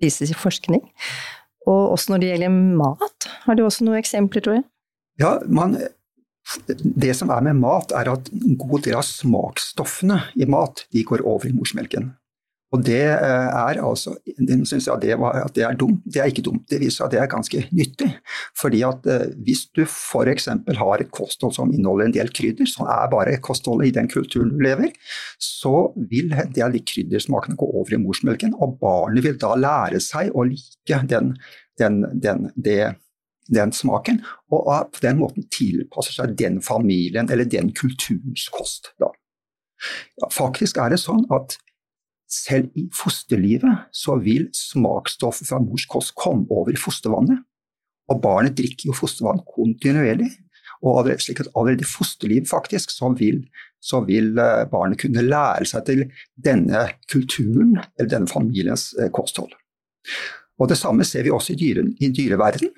vises 0.00 0.32
i 0.32 0.38
forskning. 0.38 0.82
Og 1.66 1.92
også 1.96 2.12
når 2.12 2.22
det 2.22 2.32
gjelder 2.32 2.56
mat, 2.78 3.28
har 3.46 3.58
du 3.58 3.64
også 3.66 3.86
noen 3.86 3.98
eksempler, 3.98 4.44
tror 4.44 4.58
jeg? 4.60 4.66
Ja, 5.20 5.32
man, 5.48 5.78
det 6.82 7.14
som 7.18 7.32
er 7.34 7.42
med 7.46 7.58
mat, 7.58 7.94
er 7.96 8.12
at 8.12 8.30
en 8.36 8.58
god 8.60 8.84
del 8.86 8.98
av 9.00 9.06
smaksstoffene 9.08 10.20
i 10.38 10.48
mat 10.50 10.84
de 10.94 11.02
går 11.08 11.24
over 11.26 11.48
i 11.48 11.54
morsmelken. 11.56 12.12
Og 12.74 12.82
det 12.82 13.02
eh, 13.04 13.48
er 13.54 13.78
altså 13.78 14.16
Den 14.48 14.64
syns 14.66 14.88
var, 14.88 15.36
at 15.44 15.54
det 15.54 15.62
er 15.62 15.76
dumt. 15.78 16.02
Det 16.04 16.20
er 16.22 16.30
ikke 16.32 16.42
dumt. 16.42 16.64
Det 16.70 16.80
viser 16.82 17.06
at 17.06 17.14
det 17.14 17.20
er 17.22 17.30
ganske 17.30 17.62
nyttig. 17.70 18.08
Fordi 18.58 18.82
at 18.86 19.06
eh, 19.06 19.28
hvis 19.46 19.66
du 19.76 19.84
f.eks. 19.84 20.48
har 20.80 21.04
et 21.04 21.12
kosthold 21.14 21.54
som 21.54 21.72
inneholder 21.72 22.08
en 22.08 22.16
del 22.16 22.32
krydder, 22.34 22.66
som 22.66 22.90
er 22.90 23.06
bare 23.12 23.38
kostholdet 23.38 23.92
i 23.92 23.94
den 23.96 24.10
kulturen 24.10 24.50
du 24.50 24.58
lever, 24.66 24.90
så 25.38 25.92
vil 26.10 26.34
en 26.34 26.52
del 26.52 26.66
av 26.66 26.74
de 26.74 26.82
kryddersmakene 26.82 27.58
gå 27.58 27.70
over 27.70 27.94
i 27.94 28.02
morsmelken, 28.02 28.56
og 28.58 28.78
barnet 28.82 29.24
vil 29.24 29.38
da 29.40 29.54
lære 29.54 30.02
seg 30.02 30.34
å 30.34 30.46
like 30.48 31.02
den, 31.10 31.34
den, 31.78 32.02
den, 32.22 32.48
det 32.56 32.96
den 33.46 33.70
smaken, 33.70 34.24
og 34.50 34.90
på 34.90 35.02
den 35.04 35.20
måten 35.20 35.46
tilpasser 35.54 36.16
seg 36.16 36.34
den 36.38 36.58
familien 36.64 37.30
eller 37.30 37.46
den 37.46 37.70
kulturens 37.78 38.48
kost. 38.50 38.90
Da. 38.98 39.12
Ja, 40.18 40.30
faktisk 40.32 40.80
er 40.82 40.90
det 40.90 40.98
sånn 41.02 41.22
at 41.34 41.58
selv 42.30 42.72
i 42.74 42.86
fosterlivet 42.94 43.86
så 43.94 44.16
vil 44.22 44.48
smaksstoffet 44.54 45.48
fra 45.48 45.60
mors 45.62 45.86
kost 45.90 46.14
komme 46.18 46.46
over 46.50 46.74
i 46.74 46.80
fostervannet. 46.80 47.44
Og 48.10 48.20
barnet 48.22 48.56
drikker 48.58 48.90
jo 48.90 48.96
fostervann 48.96 49.42
kontinuerlig. 49.46 50.30
Og 50.84 51.00
allerede, 51.00 51.22
slik 51.24 51.40
at 51.40 51.50
allerede 51.56 51.86
i 51.86 51.88
fosterlivet 51.88 52.50
faktisk 52.50 52.92
så 52.92 53.10
vil, 53.16 53.40
så 53.82 54.02
vil 54.04 54.36
eh, 54.38 54.66
barnet 54.70 55.00
kunne 55.00 55.24
lære 55.24 55.66
seg 55.68 55.86
til 55.86 56.02
denne 56.44 56.82
kulturen 57.10 57.78
eller 57.96 58.10
denne 58.10 58.30
familiens 58.30 58.90
eh, 59.00 59.10
kosthold. 59.14 59.54
Og 60.56 60.68
Det 60.68 60.78
samme 60.78 61.04
ser 61.04 61.26
vi 61.26 61.32
også 61.32 61.52
i, 61.52 61.58
dyre, 61.60 61.84
i 62.00 62.10
dyreverden. 62.12 62.70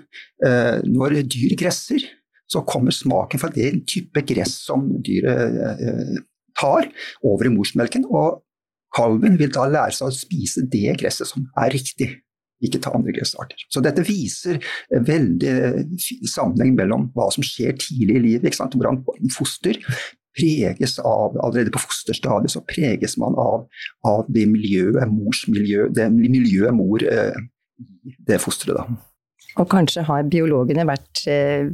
Eh, 0.47 0.79
når 0.87 1.21
dyr 1.31 1.57
gresser, 1.59 2.05
så 2.49 2.63
kommer 2.65 2.95
smaken 2.95 3.41
fra 3.41 3.51
den 3.53 3.83
type 3.87 4.23
gress 4.25 4.55
som 4.65 4.87
dyret 5.05 6.23
tar, 6.57 6.89
over 7.23 7.45
i 7.45 7.53
morsmelken. 7.53 8.07
Og 8.09 8.41
kalven 8.97 9.39
vil 9.41 9.53
da 9.55 9.67
lære 9.69 9.95
seg 9.97 10.09
å 10.09 10.17
spise 10.17 10.65
det 10.71 10.97
gresset 11.01 11.31
som 11.31 11.47
er 11.61 11.73
riktig, 11.75 12.11
ikke 12.65 12.81
ta 12.83 12.93
andre 12.97 13.15
gressarter. 13.15 13.61
Så 13.71 13.83
dette 13.85 14.03
viser 14.07 14.59
veldig 14.91 15.53
fin 16.03 16.31
sammenheng 16.31 16.75
mellom 16.79 17.09
hva 17.15 17.29
som 17.35 17.47
skjer 17.47 17.77
tidlig 17.79 18.17
i 18.19 18.25
livet, 18.31 18.59
hvordan 18.59 19.03
foster 19.35 19.79
preges 20.39 20.99
av 21.03 21.37
Allerede 21.43 21.73
på 21.75 21.83
fosterstadiet 21.83 22.53
så 22.53 22.63
preges 22.67 23.17
man 23.21 23.37
av, 23.39 23.67
av 24.07 24.27
det 24.33 24.47
miljøet, 24.51 25.09
mors 25.11 25.45
miljø, 25.51 25.89
det 25.95 26.09
miljøet 26.15 26.75
mor 26.77 27.03
eh, 27.03 27.39
det 28.29 28.41
fosteret. 28.43 28.79
Da. 28.79 28.99
Og 29.59 29.69
kanskje 29.71 30.05
har 30.07 30.29
biologene 30.31 30.87
vært 30.89 31.25
eh, 31.31 31.71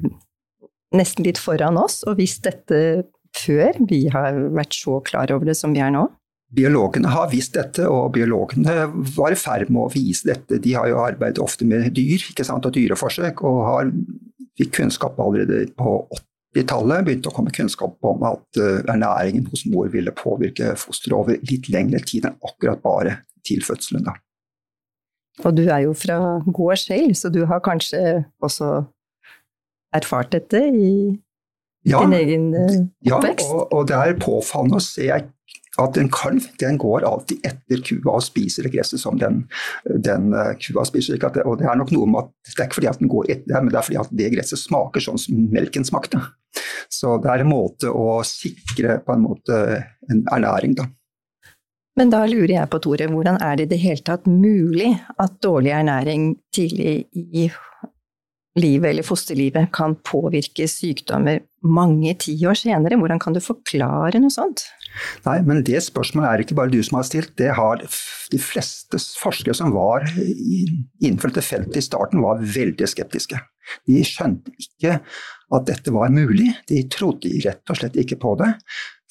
nesten 0.96 1.26
litt 1.26 1.40
foran 1.40 1.78
oss 1.80 2.02
og 2.08 2.18
visst 2.20 2.44
dette 2.46 3.04
før 3.34 3.80
vi 3.90 4.04
har 4.14 4.36
vært 4.54 4.76
så 4.76 5.00
klar 5.04 5.32
over 5.34 5.48
det 5.48 5.56
som 5.58 5.74
vi 5.74 5.82
er 5.82 5.92
nå? 5.94 6.06
Biologene 6.54 7.10
har 7.10 7.30
visst 7.32 7.56
dette, 7.56 7.86
og 7.90 8.12
biologene 8.14 8.86
var 9.16 9.34
i 9.34 9.38
ferd 9.38 9.72
med 9.72 9.86
å 9.86 9.90
vise 9.92 10.28
dette. 10.28 10.60
De 10.62 10.74
har 10.76 10.90
jo 10.90 11.00
arbeidet 11.02 11.42
ofte 11.42 11.66
med 11.66 11.88
dyr 11.96 12.28
ikke 12.30 12.46
sant, 12.46 12.66
og 12.66 12.76
dyreforsøk, 12.76 13.42
og 13.46 13.58
har, 13.68 13.90
fikk 14.58 14.76
kunnskap 14.78 15.18
allerede 15.18 15.64
på 15.78 15.96
80-tallet. 16.54 17.06
Begynte 17.08 17.32
å 17.32 17.34
komme 17.34 17.54
kunnskap 17.54 17.96
om 18.06 18.22
at 18.28 18.60
uh, 18.60 18.84
ernæringen 18.86 19.48
hos 19.50 19.64
mor 19.70 19.90
ville 19.90 20.14
påvirke 20.14 20.76
fosteret 20.78 21.16
over 21.18 21.40
litt 21.50 21.70
lengre 21.74 22.02
tid 22.06 22.28
enn 22.30 22.38
akkurat 22.46 22.82
bare 22.84 23.18
til 23.46 23.64
fødselen. 23.66 24.06
Da. 24.06 24.14
Og 25.42 25.56
du 25.58 25.64
er 25.66 25.88
jo 25.88 25.94
fra 25.98 26.20
gård 26.46 26.78
selv, 26.78 27.16
så 27.18 27.32
du 27.34 27.42
har 27.50 27.64
kanskje 27.64 28.22
også 28.44 28.84
erfart 29.94 30.30
dette 30.34 30.60
i 30.70 30.90
ja, 31.84 32.00
din 32.00 32.14
egen 32.16 32.50
oppvekst? 32.54 33.48
Ja, 33.48 33.54
og, 33.54 33.72
og 33.74 33.88
det 33.90 33.98
er 33.98 34.20
påfallende 34.22 34.78
å 34.78 34.84
se 34.84 35.10
at 35.82 35.96
en 35.98 36.10
kalv 36.12 36.46
den 36.60 36.78
går 36.78 37.06
alltid 37.08 37.44
etter 37.46 37.82
kua 37.86 38.16
og 38.16 38.24
spiser 38.24 38.66
det 38.66 38.74
gresset 38.76 39.02
som 39.02 39.18
den, 39.18 39.42
den 39.84 40.30
uh, 40.34 40.52
kua 40.62 40.84
spiser. 40.86 41.18
Det, 41.18 41.42
og 41.42 41.58
det 41.60 41.68
er 41.70 41.78
nok 41.80 41.92
noe 41.94 42.10
med 42.10 42.24
at 42.24 42.52
det 42.52 42.60
er 42.60 42.68
ikke 42.68 42.80
fordi 42.80 42.90
at 42.92 43.02
den 43.02 43.12
går 43.12 43.30
etter 43.30 43.50
det, 43.50 43.62
men 43.62 43.72
det 43.72 43.80
er 43.80 43.88
fordi 43.88 44.00
at 44.04 44.16
det 44.22 44.32
gresset 44.36 44.62
smaker 44.62 45.04
sånn 45.04 45.20
som 45.20 45.46
melken 45.54 45.86
smakte. 45.86 46.22
Så 46.92 47.16
det 47.22 47.30
er 47.32 47.42
en 47.42 47.50
måte 47.50 47.90
å 47.90 48.20
sikre 48.26 49.00
på 49.02 49.16
en 49.16 49.24
måte 49.24 49.56
en 50.10 50.22
ernæring, 50.30 50.76
da. 50.78 50.86
Men 51.98 52.10
da 52.10 52.24
lurer 52.26 52.56
jeg 52.56 52.70
på, 52.70 52.80
Tore, 52.82 53.06
hvordan 53.10 53.38
er 53.42 53.58
det 53.58 53.68
i 53.68 53.70
det 53.70 53.82
hele 53.84 54.02
tatt 54.06 54.24
mulig 54.26 54.90
at 55.14 55.36
dårlig 55.42 55.70
ernæring 55.76 56.32
tidlig 56.54 57.04
i 57.14 57.46
livet 58.58 58.90
eller 58.90 59.06
fosterlivet 59.06 59.72
kan 59.74 59.96
påvirke 60.06 60.66
sykdommer 60.70 61.42
mange 61.64 62.14
tiår 62.22 62.58
senere? 62.58 62.98
Hvordan 63.00 63.22
kan 63.22 63.36
du 63.36 63.42
forklare 63.42 64.20
noe 64.22 64.32
sånt? 64.32 64.66
Nei, 65.24 65.40
men 65.42 65.64
det 65.66 65.80
spørsmålet 65.82 66.28
er 66.28 66.42
ikke 66.44 66.56
bare 66.58 66.70
du 66.70 66.78
som 66.86 67.00
har 67.00 67.06
stilt. 67.08 67.32
Det 67.38 67.50
har 67.56 67.82
de 67.82 68.40
fleste 68.40 69.00
forskere 69.18 69.56
som 69.58 69.74
var 69.74 70.06
innenfor 70.14 71.32
dette 71.32 71.46
feltet 71.46 71.80
i 71.80 71.84
starten, 71.84 72.22
var 72.22 72.42
veldig 72.42 72.88
skeptiske. 72.90 73.40
De 73.88 74.02
skjønte 74.06 74.54
ikke 74.60 75.00
at 75.54 75.66
dette 75.68 75.94
var 75.94 76.12
mulig. 76.14 76.52
De 76.70 76.84
trodde 76.92 77.32
rett 77.44 77.72
og 77.72 77.80
slett 77.80 77.98
ikke 78.00 78.20
på 78.22 78.36
det. 78.40 78.52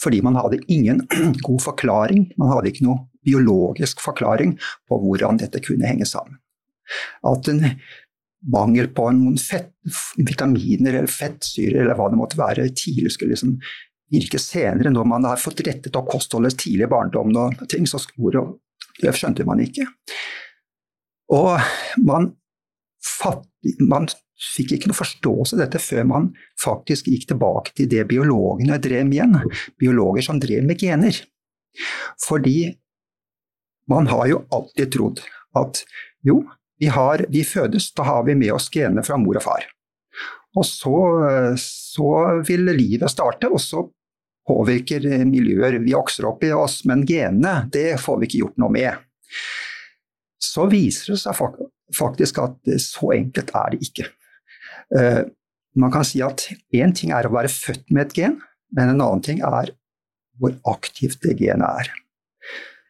Fordi 0.04 0.22
man 0.26 0.38
hadde 0.40 0.62
ingen 0.72 1.04
god 1.48 1.62
forklaring, 1.64 2.30
man 2.40 2.54
hadde 2.54 2.72
ikke 2.72 2.88
noe 2.88 3.04
biologisk 3.24 4.02
forklaring 4.04 4.58
på 4.90 5.00
hvordan 5.00 5.40
dette 5.40 5.62
kunne 5.64 5.88
henge 5.88 6.08
sammen. 6.08 6.40
At 7.24 7.48
en 7.48 7.64
mangel 8.52 8.90
på 8.96 9.08
noen 9.16 9.38
fett, 9.40 9.72
vitaminer 10.20 10.98
eller 10.98 11.12
fettsyrer 11.12 11.84
eller 11.84 11.98
hva 11.98 12.10
det 12.12 12.20
måtte 12.20 12.40
være, 12.40 12.68
tidlig 12.76 13.14
skulle 13.16 13.36
liksom 13.36 13.58
virke 14.14 14.40
senere, 14.42 14.92
når 14.94 15.08
man 15.10 15.26
har 15.26 15.42
fått 15.42 15.64
rettet 15.66 15.96
opp 15.98 16.12
kostholdet 16.12 16.58
tidlig 16.62 16.86
i 16.86 16.92
barndommen 16.92 17.56
og 17.56 17.66
ting, 17.72 17.88
så 17.90 18.02
skor 18.02 18.38
det 19.02 19.14
skjønte 19.18 19.46
man 19.48 19.64
ikke. 19.64 19.88
Og 21.34 21.56
man, 22.06 22.30
fatt, 23.02 23.48
man 23.82 24.06
fikk 24.54 24.76
ikke 24.76 24.92
noe 24.92 25.00
forståelse 25.00 25.58
av 25.58 25.64
dette 25.64 25.82
før 25.82 26.06
man 26.10 26.30
faktisk 26.62 27.08
gikk 27.10 27.30
tilbake 27.32 27.74
til 27.78 27.90
det 27.90 28.06
biologene 28.10 28.80
drev 28.82 29.08
med 29.08 29.18
igjen. 29.18 29.38
Biologer 29.80 30.26
som 30.26 30.42
drev 30.42 30.66
med 30.68 30.82
gener. 30.82 31.24
Fordi 32.22 32.58
man 33.90 34.08
har 34.12 34.28
jo 34.30 34.44
alltid 34.54 34.94
trodd 34.94 35.24
at 35.60 35.84
jo, 36.26 36.42
vi, 36.84 36.90
har, 36.92 37.25
vi 37.32 37.46
fødes, 37.48 37.94
da 37.96 38.04
har 38.04 38.25
vi 38.28 38.36
med 38.36 38.52
oss 38.52 38.68
genene 38.74 39.06
fra 39.08 39.16
mor 39.22 39.40
og 39.40 39.46
far. 39.46 39.68
Og 40.60 40.66
så, 40.68 40.98
så 41.60 42.10
vil 42.46 42.68
livet 42.75 43.12
starte, 43.12 43.48
og 43.48 43.62
så 43.62 43.86
påvirker 44.48 45.06
miljøer 45.30 45.80
vi 45.80 45.96
vokser 45.96 46.28
opp 46.28 46.44
i 46.44 46.52
oss, 46.52 46.82
men 46.90 47.06
genene, 47.08 47.70
det 47.72 47.96
får 48.04 48.20
vi 48.20 48.28
ikke 48.28 48.42
gjort 48.42 48.60
noe 48.62 48.75
med. 48.75 49.06
Så 50.44 50.68
viser 50.72 51.13
det 51.13 51.22
seg 51.24 51.40
faktisk 51.96 52.42
at 52.44 52.74
så 52.84 53.13
enkelt 53.16 53.54
er 53.56 53.72
det 53.72 53.80
ikke. 53.88 54.10
Eh, 55.00 55.22
man 55.80 55.94
kan 55.94 56.06
si 56.06 56.20
at 56.22 56.50
én 56.75 56.92
ting 56.94 57.13
er 57.16 57.25
å 57.25 57.34
være 57.34 57.50
født 57.50 57.88
med 57.96 58.10
et 58.10 58.18
gen, 58.18 58.36
men 58.75 58.92
en 58.92 59.00
annen 59.00 59.24
ting 59.24 59.40
er 59.46 59.72
hvor 60.42 60.58
aktivt 60.70 61.24
det 61.24 61.38
genet 61.40 61.86
er. 61.86 61.94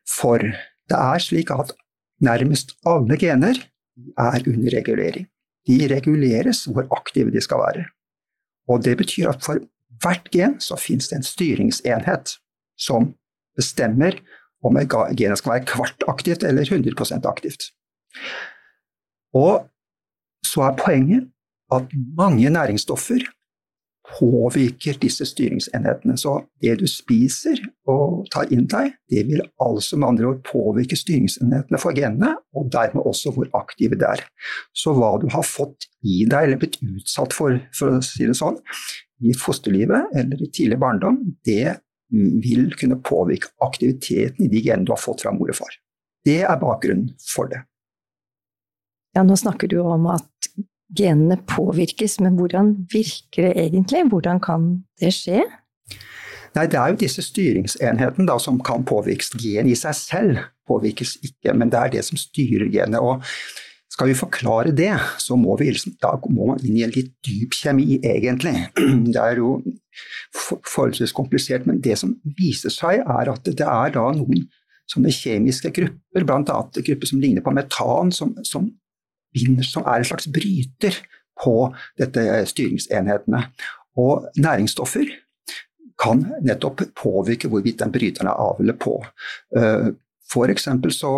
For 0.09 0.41
det 0.41 0.97
er 0.97 1.23
slik 1.23 1.53
at 1.53 1.75
nærmest 2.23 2.73
alle 2.87 3.19
gener 3.21 3.61
er 4.17 4.47
under 4.47 4.77
regulering. 4.77 5.27
De 5.67 5.87
reguleres 5.87 6.65
hvor 6.65 6.87
aktive 6.91 7.31
de 7.31 7.41
skal 7.41 7.57
være. 7.57 7.85
Og 8.67 8.83
det 8.83 8.97
betyr 8.97 9.29
at 9.29 9.43
for 9.43 9.59
hvert 10.03 10.29
gen 10.31 10.59
så 10.59 10.75
finnes 10.79 11.07
det 11.07 11.19
en 11.19 11.27
styringsenhet 11.27 12.37
som 12.79 13.13
bestemmer 13.55 14.17
om 14.63 14.79
genet 15.17 15.37
skal 15.39 15.55
være 15.55 15.67
kvart 15.67 16.03
aktivt 16.07 16.43
eller 16.43 16.65
100% 16.65 17.27
aktivt. 17.29 17.69
Og 19.33 19.69
så 20.45 20.67
er 20.69 20.77
poenget 20.79 21.29
at 21.71 21.87
mange 22.17 22.49
næringsstoffer 22.49 23.23
påvirker 24.13 24.97
disse 25.01 25.25
styringsenhetene. 25.27 26.15
Så 26.19 26.35
det 26.63 26.77
du 26.81 26.85
spiser 26.89 27.59
og 27.89 28.27
tar 28.33 28.51
inn 28.53 28.67
deg, 28.71 28.93
det 29.11 29.25
vil 29.29 29.43
altså 29.63 29.99
med 29.99 30.13
andre 30.13 30.31
ord 30.31 30.41
påvirke 30.47 30.97
styringsenhetene 30.99 31.81
for 31.81 31.97
genene, 31.97 32.35
og 32.55 32.69
dermed 32.73 33.05
også 33.09 33.33
hvor 33.35 33.49
aktive 33.59 33.97
de 33.99 34.09
er. 34.09 34.25
Så 34.75 34.95
hva 34.97 35.15
du 35.21 35.27
har 35.33 35.45
fått 35.47 35.89
i 36.03 36.23
deg, 36.23 36.47
eller 36.47 36.61
blitt 36.61 36.79
utsatt 36.83 37.35
for, 37.35 37.57
for 37.75 37.97
å 37.97 38.03
si 38.05 38.27
det 38.29 38.37
sånn, 38.39 38.59
i 39.23 39.33
fosterlivet 39.37 40.15
eller 40.19 40.41
i 40.41 40.51
tidlig 40.51 40.79
barndom, 40.81 41.21
det 41.47 41.79
vil 42.13 42.73
kunne 42.77 42.99
påvirke 43.01 43.49
aktiviteten 43.63 44.45
i 44.45 44.51
de 44.51 44.61
genene 44.61 44.85
du 44.85 44.93
har 44.93 45.01
fått 45.01 45.23
fra 45.23 45.33
mor 45.33 45.49
og 45.49 45.57
far. 45.57 45.79
Det 46.23 46.41
er 46.45 46.59
bakgrunnen 46.61 47.13
for 47.23 47.49
det. 47.51 47.63
Ja, 49.13 49.23
nå 49.25 49.37
snakker 49.37 49.69
du 49.69 49.79
om 49.81 50.07
at 50.13 50.29
genene 50.97 51.39
påvirkes, 51.49 52.19
men 52.23 52.37
hvordan 52.37 52.73
virker 52.93 53.49
det 53.49 53.53
egentlig? 53.65 54.05
Hvordan 54.09 54.41
kan 54.43 54.69
det 55.01 55.13
skje? 55.15 55.43
Nei, 56.53 56.67
Det 56.69 56.77
er 56.77 56.93
jo 56.93 57.01
disse 57.01 57.23
styringsenhetene 57.25 58.27
da, 58.29 58.37
som 58.37 58.59
kan 58.61 58.85
påvirkes. 58.85 59.33
Gen 59.41 59.69
i 59.69 59.75
seg 59.75 59.95
selv 59.97 60.41
påvirkes 60.69 61.17
ikke, 61.25 61.55
men 61.57 61.71
det 61.73 61.79
er 61.79 61.93
det 61.97 62.03
som 62.05 62.19
styrer 62.19 62.69
genet. 62.71 63.01
Og 63.01 63.23
skal 63.93 64.09
vi 64.09 64.17
forklare 64.17 64.73
det, 64.73 64.93
så 65.21 65.35
må 65.37 65.57
vi 65.59 65.69
liksom, 65.69 65.95
da 66.01 66.15
må 66.29 66.49
man 66.51 66.61
inn 66.65 66.77
i 66.77 66.85
en 66.85 66.93
litt 66.93 67.11
dyp 67.25 67.53
kjemi, 67.57 67.99
egentlig. 68.01 68.55
Det 69.13 69.21
er 69.21 69.41
jo 69.41 69.59
forholdsvis 70.33 71.13
komplisert, 71.13 71.67
men 71.69 71.81
det 71.81 71.99
som 72.01 72.15
viser 72.37 72.73
seg, 72.73 73.03
er 73.05 73.29
at 73.29 73.45
det 73.45 73.61
er 73.61 73.93
da 73.93 74.07
noen 74.17 74.47
sånne 74.89 75.13
kjemiske 75.13 75.69
grupper, 75.75 76.25
bl.a. 76.25 76.57
grupper 76.73 77.09
som 77.09 77.21
ligner 77.21 77.45
på 77.45 77.53
metan, 77.53 78.09
som, 78.11 78.33
som, 78.47 78.71
binder, 79.33 79.65
som 79.67 79.85
er 79.85 80.01
en 80.01 80.07
slags 80.07 80.29
bryter 80.31 80.97
på 81.43 81.55
dette 81.99 82.23
styringsenhetene. 82.49 83.41
Og 84.01 84.27
næringsstoffer 84.37 85.09
kan 86.01 86.23
nettopp 86.41 86.81
påvirke 86.97 87.49
hvorvidt 87.51 87.83
den 87.83 87.93
bryteren 87.93 88.29
er 88.31 88.39
av 88.41 88.61
eller 88.61 88.77
på. 88.77 88.97
For 90.29 90.49
F.eks. 90.49 90.69
så 90.97 91.13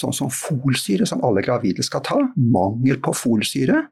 sånn 0.00 0.16
som 0.16 0.32
folsyre, 0.32 1.06
som 1.08 1.24
alle 1.24 1.44
gravide 1.44 1.84
skal 1.84 2.04
ta. 2.04 2.18
Mangel 2.36 3.00
på 3.04 3.14
folsyre 3.16 3.86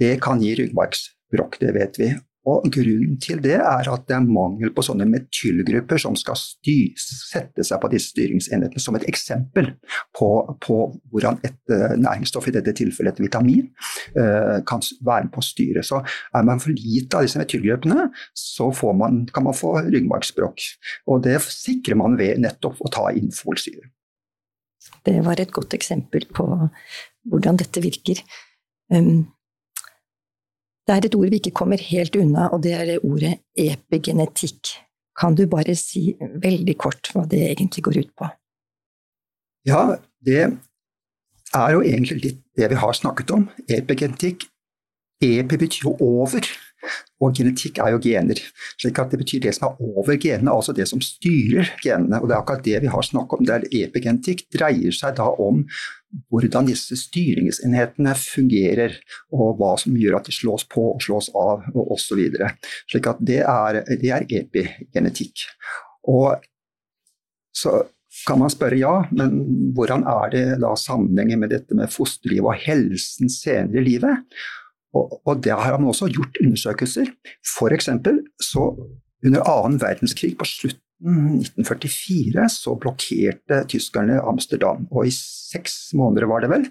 det 0.00 0.14
kan 0.24 0.40
gi 0.40 0.54
ryggmargsbrokk, 0.56 1.58
det 1.60 1.74
vet 1.76 1.98
vi. 2.00 2.10
Og 2.48 2.64
Grunnen 2.72 3.18
til 3.20 3.40
det 3.44 3.58
er 3.58 3.88
at 3.92 4.06
det 4.08 4.14
er 4.16 4.24
mangel 4.24 4.70
på 4.72 4.84
sånne 4.84 5.04
metylgrupper 5.10 6.00
som 6.00 6.14
skal 6.16 6.38
sette 6.38 7.64
seg 7.66 7.80
på 7.82 7.90
disse 7.92 8.14
styringsenhetene, 8.14 8.80
som 8.80 8.96
et 8.96 9.04
eksempel 9.10 9.74
på, 10.16 10.30
på 10.64 10.78
hvordan 11.12 11.40
et 11.44 11.58
uh, 11.72 11.92
næringsstoff, 12.00 12.48
i 12.48 12.54
dette 12.56 12.72
tilfellet 12.78 13.18
et 13.18 13.24
vitamin, 13.26 13.66
uh, 14.16 14.56
kan 14.64 14.80
være 15.04 15.26
med 15.26 15.34
på 15.34 15.42
å 15.42 15.48
styre. 15.50 15.84
Så 15.84 16.00
Er 16.00 16.46
man 16.48 16.62
for 16.62 16.72
lite 16.72 17.18
av 17.18 17.28
disse 17.28 17.40
metylgruppene, 17.40 18.08
så 18.32 18.70
man, 18.96 19.26
kan 19.28 19.44
man 19.44 19.56
få 19.56 19.74
ryggmargsbrokk. 19.90 20.64
Og 21.12 21.24
det 21.26 21.36
sikrer 21.44 21.98
man 22.00 22.16
ved 22.20 22.40
nettopp 22.40 22.80
å 22.80 22.92
ta 22.92 23.10
infolsyre. 23.12 23.90
Det 25.04 25.18
var 25.24 25.40
et 25.40 25.52
godt 25.52 25.76
eksempel 25.76 26.24
på 26.32 26.46
hvordan 27.28 27.60
dette 27.60 27.82
virker. 27.84 28.22
Um, 28.88 29.28
det 30.90 30.96
er 30.96 31.06
et 31.06 31.14
ord 31.14 31.30
vi 31.30 31.38
ikke 31.38 31.54
kommer 31.54 31.78
helt 31.78 32.16
unna, 32.18 32.48
og 32.50 32.64
det 32.64 32.72
er 32.74 32.84
det 32.88 32.96
ordet 33.06 33.36
epigenetikk. 33.54 34.72
Kan 35.20 35.36
du 35.38 35.44
bare 35.46 35.76
si 35.78 36.16
veldig 36.18 36.74
kort 36.80 37.12
hva 37.14 37.22
det 37.30 37.44
egentlig 37.52 37.84
går 37.86 37.98
ut 38.00 38.10
på? 38.18 38.26
Ja, 39.68 39.82
det 40.26 40.40
er 41.54 41.70
jo 41.76 41.82
egentlig 41.84 42.18
litt 42.24 42.40
det 42.58 42.70
vi 42.72 42.78
har 42.82 42.96
snakket 42.96 43.30
om. 43.36 43.46
Epigenetikk. 43.70 44.48
Epi 45.22 45.60
betyr 45.60 45.86
jo 45.90 45.94
over. 46.00 46.42
Og 47.20 47.34
genetikk 47.36 47.78
er 47.82 47.94
jo 47.94 48.00
gener. 48.02 48.40
slik 48.80 48.98
at 48.98 49.10
Det 49.10 49.20
betyr 49.20 49.40
det 49.40 49.54
som 49.54 49.68
er 49.68 49.80
over 49.80 50.16
genene, 50.16 50.50
altså 50.50 50.72
det 50.72 50.88
som 50.88 51.00
styrer 51.00 51.68
genene. 51.82 52.20
og 52.20 52.28
Det 52.28 52.34
er 52.34 52.40
akkurat 52.40 52.64
det 52.64 52.80
vi 52.80 52.92
har 52.92 53.02
snakket 53.02 53.38
om. 53.38 53.46
Det 53.46 53.54
er 53.54 53.86
Epigenetikk 53.86 54.46
dreier 54.52 54.92
seg 54.92 55.16
da 55.16 55.28
om 55.28 55.64
hvordan 56.30 56.66
disse 56.66 56.96
styringsenhetene 56.98 58.14
fungerer, 58.18 58.96
og 59.30 59.60
hva 59.60 59.76
som 59.78 59.94
gjør 59.94 60.18
at 60.18 60.26
de 60.26 60.34
slås 60.34 60.66
på 60.66 60.94
og 60.96 61.02
slås 61.04 61.30
av, 61.38 61.68
og 61.74 61.92
osv. 61.94 62.24
Slik 62.90 63.06
at 63.06 63.22
det 63.22 63.42
er, 63.44 63.82
det 64.00 64.10
er 64.10 64.26
epigenetikk. 64.40 65.46
Og 66.10 66.42
så 67.54 67.82
kan 68.26 68.40
man 68.40 68.50
spørre 68.52 68.78
ja, 68.80 68.94
men 69.14 69.72
hvordan 69.76 70.02
er 70.08 70.32
det 70.32 70.46
da 70.64 70.72
sammenhengen 70.78 71.40
med 71.44 71.52
dette 71.54 71.76
med 71.78 71.92
fosterlivet 71.92 72.50
og 72.50 72.64
helsen 72.64 73.30
senere 73.32 73.80
i 73.80 73.86
livet? 73.86 74.40
Og, 74.96 75.20
og 75.24 75.42
det 75.44 75.54
har 75.54 75.78
man 75.78 75.90
også 75.92 76.10
gjort 76.10 76.38
undersøkelser. 76.42 77.10
F.eks. 77.46 77.90
så 78.42 78.64
under 79.26 79.44
annen 79.44 79.80
verdenskrig, 79.82 80.32
på 80.38 80.48
slutten 80.48 80.86
1944, 81.00 82.46
så 82.52 82.74
blokkerte 82.80 83.62
tyskerne 83.72 84.20
Amsterdam. 84.20 84.86
Og 84.90 85.08
i 85.08 85.14
seks 85.14 85.94
måneder, 85.96 86.28
var 86.28 86.44
det 86.44 86.50
vel, 86.52 86.66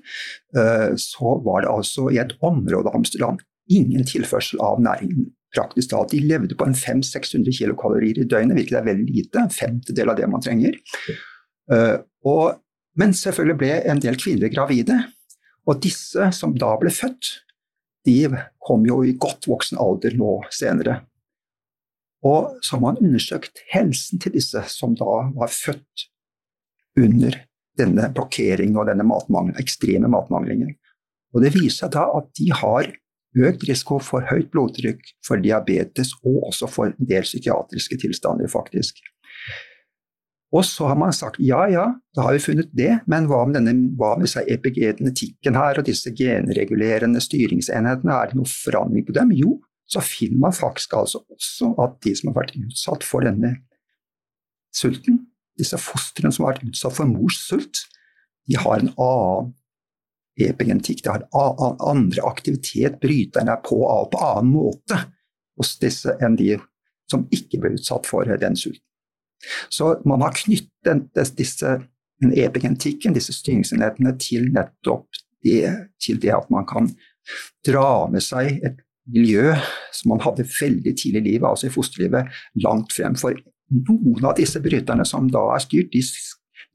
eh, 0.57 0.91
så 1.01 1.37
var 1.45 1.63
det 1.63 1.71
altså 1.71 2.09
i 2.13 2.19
et 2.21 2.35
område 2.45 2.89
av 2.89 2.99
Amsterdam 2.99 3.39
ingen 3.69 4.05
tilførsel 4.05 4.61
av 4.65 4.81
næringen. 4.81 5.31
Praktisk 5.55 5.89
talt. 5.89 6.13
De 6.13 6.21
levde 6.21 6.57
på 6.57 6.67
en 6.67 6.77
500-600 6.77 7.55
kilokalorier 7.57 8.21
i 8.21 8.27
døgnet, 8.29 8.57
hvilket 8.57 8.81
er 8.81 8.85
veldig 8.85 9.13
lite. 9.15 9.41
En 9.41 9.53
femtedel 9.53 10.11
av 10.11 10.19
det 10.19 10.29
man 10.29 10.45
trenger. 10.45 10.77
Eh, 11.73 11.97
og, 12.29 12.59
men 12.99 13.15
selvfølgelig 13.17 13.57
ble 13.57 13.71
en 13.89 14.01
del 14.03 14.17
kvinner 14.19 14.53
gravide. 14.53 14.99
Og 15.69 15.81
disse 15.81 16.29
som 16.37 16.53
da 16.57 16.75
ble 16.81 16.93
født, 16.93 17.31
de 18.05 18.29
kom 18.63 18.85
jo 18.87 19.01
i 19.03 19.15
godt 19.19 19.47
voksen 19.49 19.79
alder 19.81 20.15
nå 20.19 20.39
senere. 20.55 21.01
Og 22.25 22.59
så 22.65 22.75
har 22.75 22.83
man 22.83 22.99
undersøkt 22.99 23.61
helsen 23.71 24.19
til 24.19 24.35
disse 24.35 24.61
som 24.71 24.95
da 24.99 25.29
var 25.35 25.51
født 25.51 26.09
under 26.99 27.37
denne 27.79 28.09
blokkeringen 28.15 28.79
og 28.79 28.89
denne 28.89 29.05
matmangel, 29.07 29.55
ekstreme 29.61 30.09
matmanglingen. 30.11 30.73
Og 31.33 31.45
det 31.45 31.53
viser 31.55 31.85
seg 31.85 31.93
da 31.95 32.07
at 32.17 32.27
de 32.39 32.49
har 32.55 32.89
økt 33.39 33.63
risiko 33.69 33.99
for 34.03 34.25
høyt 34.25 34.49
blodtrykk, 34.51 34.99
for 35.25 35.41
diabetes 35.41 36.15
og 36.25 36.49
også 36.49 36.67
for 36.71 36.89
en 36.89 37.09
del 37.11 37.23
psykiatriske 37.27 37.99
tilstander, 38.01 38.49
faktisk. 38.51 38.99
Og 40.49 40.65
så 40.65 40.87
har 40.89 40.97
man 40.97 41.13
sagt 41.13 41.37
ja, 41.43 41.61
ja, 41.69 41.85
da 42.17 42.25
har 42.25 42.33
vi 42.33 42.41
funnet 42.41 42.71
det, 42.73 42.91
men 43.11 43.27
hva 43.29 43.43
med, 43.45 43.59
denne, 43.59 43.91
hva 43.99 44.15
med 44.17 44.31
epigenetikken 44.49 45.57
her 45.57 45.77
og 45.77 45.85
disse 45.85 46.09
genregulerende 46.17 47.21
styringsenhetene, 47.21 48.15
er 48.15 48.31
det 48.31 48.39
noe 48.39 48.49
forandring 48.49 49.05
på 49.05 49.13
dem? 49.17 49.33
Jo, 49.37 49.59
så 49.89 50.01
finner 50.05 50.41
man 50.47 50.57
faktisk 50.57 50.95
altså 50.97 51.21
også 51.29 51.73
at 51.85 51.99
de 52.05 52.15
som 52.17 52.31
har 52.31 52.39
vært 52.41 52.57
utsatt 52.57 53.05
for 53.05 53.25
denne 53.25 53.55
sulten, 54.73 55.23
disse 55.59 55.77
fostrene 55.81 56.33
som 56.33 56.45
har 56.47 56.55
vært 56.55 56.71
utsatt 56.71 56.97
for 56.97 57.09
mors 57.09 57.37
sult, 57.45 57.85
de 58.49 58.57
har 58.57 58.81
en 58.81 58.93
annen 58.97 59.53
epigenetikk, 60.39 61.03
de 61.03 61.13
har 61.13 61.21
en 61.21 61.81
andre 61.91 62.25
aktivitet, 62.25 62.97
bryterne 63.01 63.53
er 63.53 63.63
på 63.65 63.81
av 63.85 64.09
på 64.13 64.21
annen 64.23 64.53
måte 64.55 65.01
hos 65.59 65.75
disse 65.81 66.15
enn 66.23 66.37
de 66.39 66.55
som 67.11 67.25
ikke 67.33 67.59
ble 67.61 67.75
utsatt 67.77 68.07
for 68.09 68.29
den 68.39 68.57
sulten. 68.57 68.85
Så 69.69 69.95
man 70.07 70.21
har 70.25 70.35
knyttet 70.35 71.37
disse 71.37 71.77
epigenetikken, 72.19 73.15
disse 73.15 73.33
styringsenhetene, 73.35 74.15
til 74.19 74.49
nettopp 74.55 75.07
det, 75.45 75.71
til 76.01 76.19
det 76.19 76.33
at 76.35 76.49
man 76.51 76.67
kan 76.67 76.89
dra 77.65 78.07
med 78.11 78.23
seg 78.23 78.59
et 78.65 78.81
miljø 79.09 79.53
som 79.95 80.13
man 80.13 80.23
hadde 80.23 80.47
veldig 80.47 80.93
tidlig 80.97 81.21
i 81.21 81.27
livet, 81.31 81.47
altså 81.49 81.69
i 81.69 81.73
fosterlivet, 81.73 82.29
langt 82.63 82.93
frem. 82.93 83.15
For 83.19 83.37
noen 83.71 84.25
av 84.25 84.37
disse 84.37 84.61
bryterne 84.63 85.05
som 85.07 85.29
da 85.31 85.45
er 85.55 85.63
styrt, 85.63 85.93
de, 85.93 86.03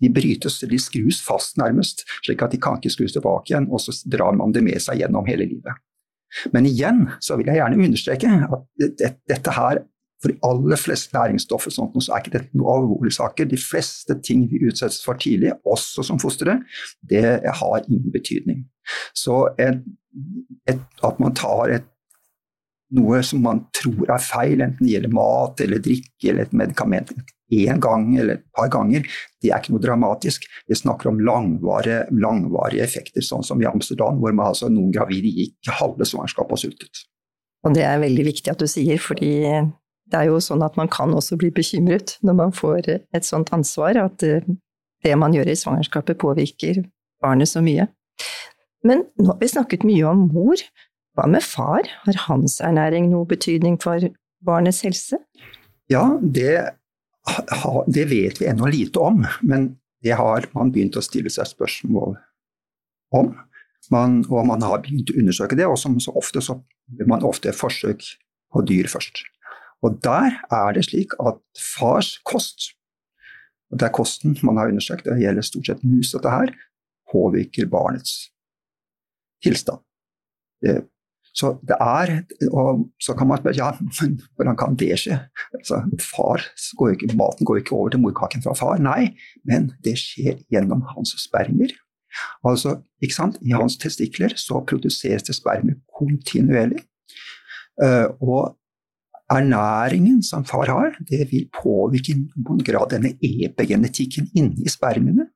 de 0.02 0.10
brytes, 0.14 0.60
de 0.70 0.80
skrus 0.80 1.20
fast 1.24 1.58
nærmest, 1.60 2.06
slik 2.24 2.42
at 2.42 2.54
de 2.54 2.62
kan 2.62 2.80
ikke 2.80 2.94
skrus 2.94 3.16
tilbake 3.16 3.52
igjen, 3.52 3.68
og 3.70 3.82
så 3.84 3.94
drar 4.10 4.36
man 4.38 4.54
det 4.54 4.64
med 4.66 4.80
seg 4.82 5.02
gjennom 5.02 5.28
hele 5.28 5.46
livet. 5.50 5.82
Men 6.50 6.66
igjen 6.66 7.04
så 7.22 7.36
vil 7.38 7.50
jeg 7.50 7.60
gjerne 7.60 7.84
understreke 7.86 8.30
at 8.42 9.04
dette 9.30 9.54
her 9.54 9.84
for 10.24 10.32
de 10.32 10.38
aller 10.48 10.80
fleste 10.80 11.12
næringsstoffer 11.12 11.72
sånt, 11.74 11.96
så 12.00 12.14
er 12.14 12.22
ikke 12.22 12.36
dette 12.38 12.56
noe 12.56 12.72
alvorlige 12.78 13.18
saker. 13.18 13.48
De 13.50 13.60
fleste 13.60 14.16
ting 14.24 14.46
vi 14.48 14.62
utsettes 14.64 15.02
for 15.04 15.20
tidlig, 15.20 15.52
også 15.68 16.06
som 16.08 16.20
fostre, 16.22 16.62
det 17.04 17.24
har 17.44 17.84
ingen 17.84 18.12
betydning. 18.14 18.64
Så 19.12 19.42
et, 19.60 19.84
et, 20.70 20.80
at 21.04 21.20
man 21.20 21.36
tar 21.36 21.76
et, 21.76 21.90
noe 22.94 23.20
som 23.26 23.40
man 23.44 23.64
tror 23.74 24.08
er 24.14 24.22
feil, 24.22 24.60
enten 24.62 24.86
det 24.86 24.94
gjelder 24.94 25.12
mat 25.12 25.60
eller 25.64 25.80
drikke 25.82 26.30
eller 26.30 26.46
et 26.46 26.56
medikament, 26.56 27.12
én 27.52 27.80
gang 27.82 28.06
eller 28.16 28.38
et 28.38 28.44
par 28.56 28.70
ganger, 28.72 29.04
det 29.42 29.50
er 29.50 29.60
ikke 29.60 29.74
noe 29.74 29.84
dramatisk. 29.84 30.46
Vi 30.70 30.78
snakker 30.78 31.10
om 31.10 31.20
langvarige, 31.20 32.04
langvarige 32.16 32.84
effekter, 32.86 33.24
sånn 33.24 33.44
som 33.44 33.60
i 33.60 33.68
Amsterdam, 33.68 34.20
hvor 34.22 34.32
man 34.32 34.52
altså 34.52 34.70
noen 34.72 34.92
gravide 34.94 35.32
gikk 35.32 35.74
halve 35.80 36.08
svangerskapet 36.08 36.56
og 36.56 36.62
sultet. 36.64 37.04
Og 37.64 37.76
det 37.76 37.84
er 37.88 38.00
veldig 38.02 38.28
viktig 38.28 38.52
at 38.52 38.60
du 38.60 38.68
sier, 38.70 39.00
fordi 39.00 39.34
det 40.10 40.20
er 40.20 40.30
jo 40.30 40.40
sånn 40.42 40.62
at 40.64 40.76
man 40.76 40.90
kan 40.92 41.14
også 41.16 41.38
bli 41.40 41.50
bekymret 41.54 42.16
når 42.24 42.38
man 42.40 42.54
får 42.54 42.90
et 42.92 43.26
sånt 43.26 43.52
ansvar, 43.56 43.96
at 44.00 44.24
eh, 44.26 44.44
det 45.04 45.14
man 45.20 45.34
gjør 45.36 45.50
i 45.52 45.58
svangerskapet 45.58 46.20
påvirker 46.20 46.82
barnet 47.24 47.50
så 47.50 47.62
mye. 47.64 47.88
Men 48.84 49.06
nå 49.20 49.32
har 49.32 49.40
vi 49.40 49.48
snakket 49.48 49.86
mye 49.88 50.04
om 50.10 50.26
mor. 50.32 50.60
Hva 51.14 51.28
med 51.30 51.44
far? 51.46 51.88
Har 52.04 52.20
hans 52.26 52.58
ernæring 52.64 53.08
noe 53.12 53.28
betydning 53.28 53.78
for 53.80 54.02
barnets 54.44 54.82
helse? 54.84 55.20
Ja, 55.92 56.04
det, 56.20 56.74
det 57.86 58.06
vet 58.10 58.40
vi 58.40 58.48
ennå 58.50 58.68
lite 58.72 59.00
om, 59.00 59.24
men 59.42 59.74
det 60.04 60.16
har 60.18 60.48
man 60.56 60.72
begynt 60.74 60.98
å 61.00 61.04
stille 61.04 61.32
seg 61.32 61.48
spørsmål 61.48 62.16
om. 63.16 63.34
Man, 63.92 64.22
og 64.32 64.46
man 64.48 64.64
har 64.64 64.80
begynt 64.84 65.12
å 65.12 65.18
undersøke 65.20 65.56
det, 65.56 65.68
og 65.68 65.78
som 65.80 65.96
så 66.00 66.12
ofte 66.16 66.40
så 66.44 66.56
gjør 66.96 67.08
man 67.08 67.24
ofte 67.28 67.52
forsøk 67.56 68.04
på 68.52 68.64
dyr 68.68 68.88
først. 68.88 69.22
Og 69.84 69.98
der 70.04 70.38
er 70.48 70.72
det 70.76 70.86
slik 70.88 71.12
at 71.20 71.40
fars 71.60 72.14
kost, 72.24 72.72
og 73.70 73.80
det 73.80 73.88
er 73.88 73.96
kosten 73.96 74.38
man 74.46 74.56
har 74.60 74.70
undersøkt, 74.72 75.04
det 75.04 75.20
gjelder 75.20 75.44
stort 75.44 75.68
sett 75.68 75.84
mus, 75.84 76.14
dette 76.14 76.32
her, 76.32 76.54
påvirker 77.12 77.68
barnets 77.70 78.14
tilstand. 79.44 79.82
Så 81.34 81.56
det 81.66 81.76
er 81.80 82.22
Og 82.52 82.90
så 83.02 83.14
kan 83.18 83.26
man 83.26 83.38
spørre 83.38 83.56
ja, 83.58 83.70
men 84.00 84.20
hvordan 84.36 84.56
kan 84.56 84.76
det 84.78 84.98
skje? 84.98 85.18
Altså, 85.58 85.82
far 86.14 86.40
går 86.78 86.94
ikke, 86.94 87.16
maten 87.16 87.46
går 87.46 87.56
ikke 87.56 87.74
over 87.74 87.88
til 87.88 88.00
morkaken 88.00 88.42
fra 88.42 88.54
far. 88.54 88.78
Nei, 88.78 89.16
men 89.44 89.72
det 89.84 89.98
skjer 89.98 90.38
gjennom 90.50 90.84
hans 90.94 91.16
spermer. 91.18 91.74
Altså, 92.46 92.78
ikke 93.02 93.14
sant? 93.14 93.38
I 93.42 93.50
hans 93.50 93.76
testikler 93.76 94.36
så 94.38 94.62
produseres 94.68 95.26
det 95.26 95.34
spermer 95.34 95.74
kontinuerlig. 95.98 96.84
Uh, 97.82 98.06
og 98.22 98.54
ernæringen 99.32 100.22
som 100.22 100.44
far 100.44 100.68
har, 100.68 100.96
det 101.08 101.28
vil 101.30 101.48
påvirke 101.54 102.12
i 102.12 102.18
noen 102.18 102.60
grad 102.64 102.92
denne 102.92 103.14
epigenetikken 103.24 104.28
inni 104.36 104.68
spermiene. 104.68 105.28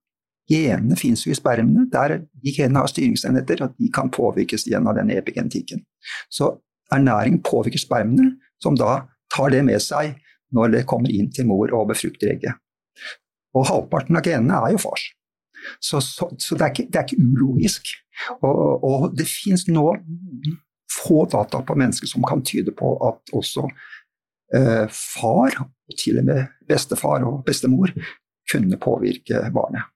Genene 0.48 0.96
finnes 0.96 1.26
jo 1.26 1.32
i 1.32 1.36
spermene. 1.36 1.86
Der 1.92 2.18
de 2.18 2.54
genene 2.56 2.84
har 2.84 2.88
styringsenheter, 2.88 3.62
og 3.64 3.76
de 3.76 3.90
kan 3.92 4.10
påvirkes 4.10 4.64
av 4.72 4.94
denne 4.96 5.18
epigenetikken. 5.20 5.84
Så 6.30 6.54
ernæring 6.92 7.42
påvirker 7.44 7.80
spermene, 7.80 8.36
som 8.62 8.76
da 8.76 9.02
tar 9.34 9.52
det 9.52 9.64
med 9.64 9.82
seg 9.84 10.16
når 10.56 10.72
det 10.72 10.86
kommer 10.88 11.12
inn 11.12 11.28
til 11.32 11.46
mor 11.48 11.72
og 11.76 11.90
befrukter 11.90 12.32
egget. 12.32 12.56
Og 13.56 13.68
halvparten 13.68 14.16
av 14.16 14.24
genene 14.24 14.62
er 14.64 14.76
jo 14.76 14.80
fars. 14.80 15.04
Så, 15.80 16.00
så, 16.00 16.30
så 16.38 16.56
det, 16.56 16.64
er 16.64 16.72
ikke, 16.72 16.86
det, 16.88 16.96
er 16.96 17.04
ikke, 17.04 17.22
ulogisk. 17.22 17.92
Og, 18.40 18.84
og 18.84 19.16
det 19.18 19.26
finnes 19.28 19.66
nå 19.68 19.84
få 20.92 21.24
data 21.30 21.62
på 21.62 21.76
mennesker 21.78 22.08
som 22.08 22.24
kan 22.26 22.42
tyde 22.46 22.72
på 22.76 22.94
at 23.08 23.34
også 23.36 23.66
eh, 24.56 24.86
far, 24.92 25.58
og 25.60 25.98
til 25.98 26.20
og 26.20 26.28
med 26.28 26.48
bestefar 26.68 27.26
og 27.28 27.44
bestemor, 27.46 27.92
kunne 28.48 28.80
påvirke 28.80 29.42
barnet. 29.52 29.90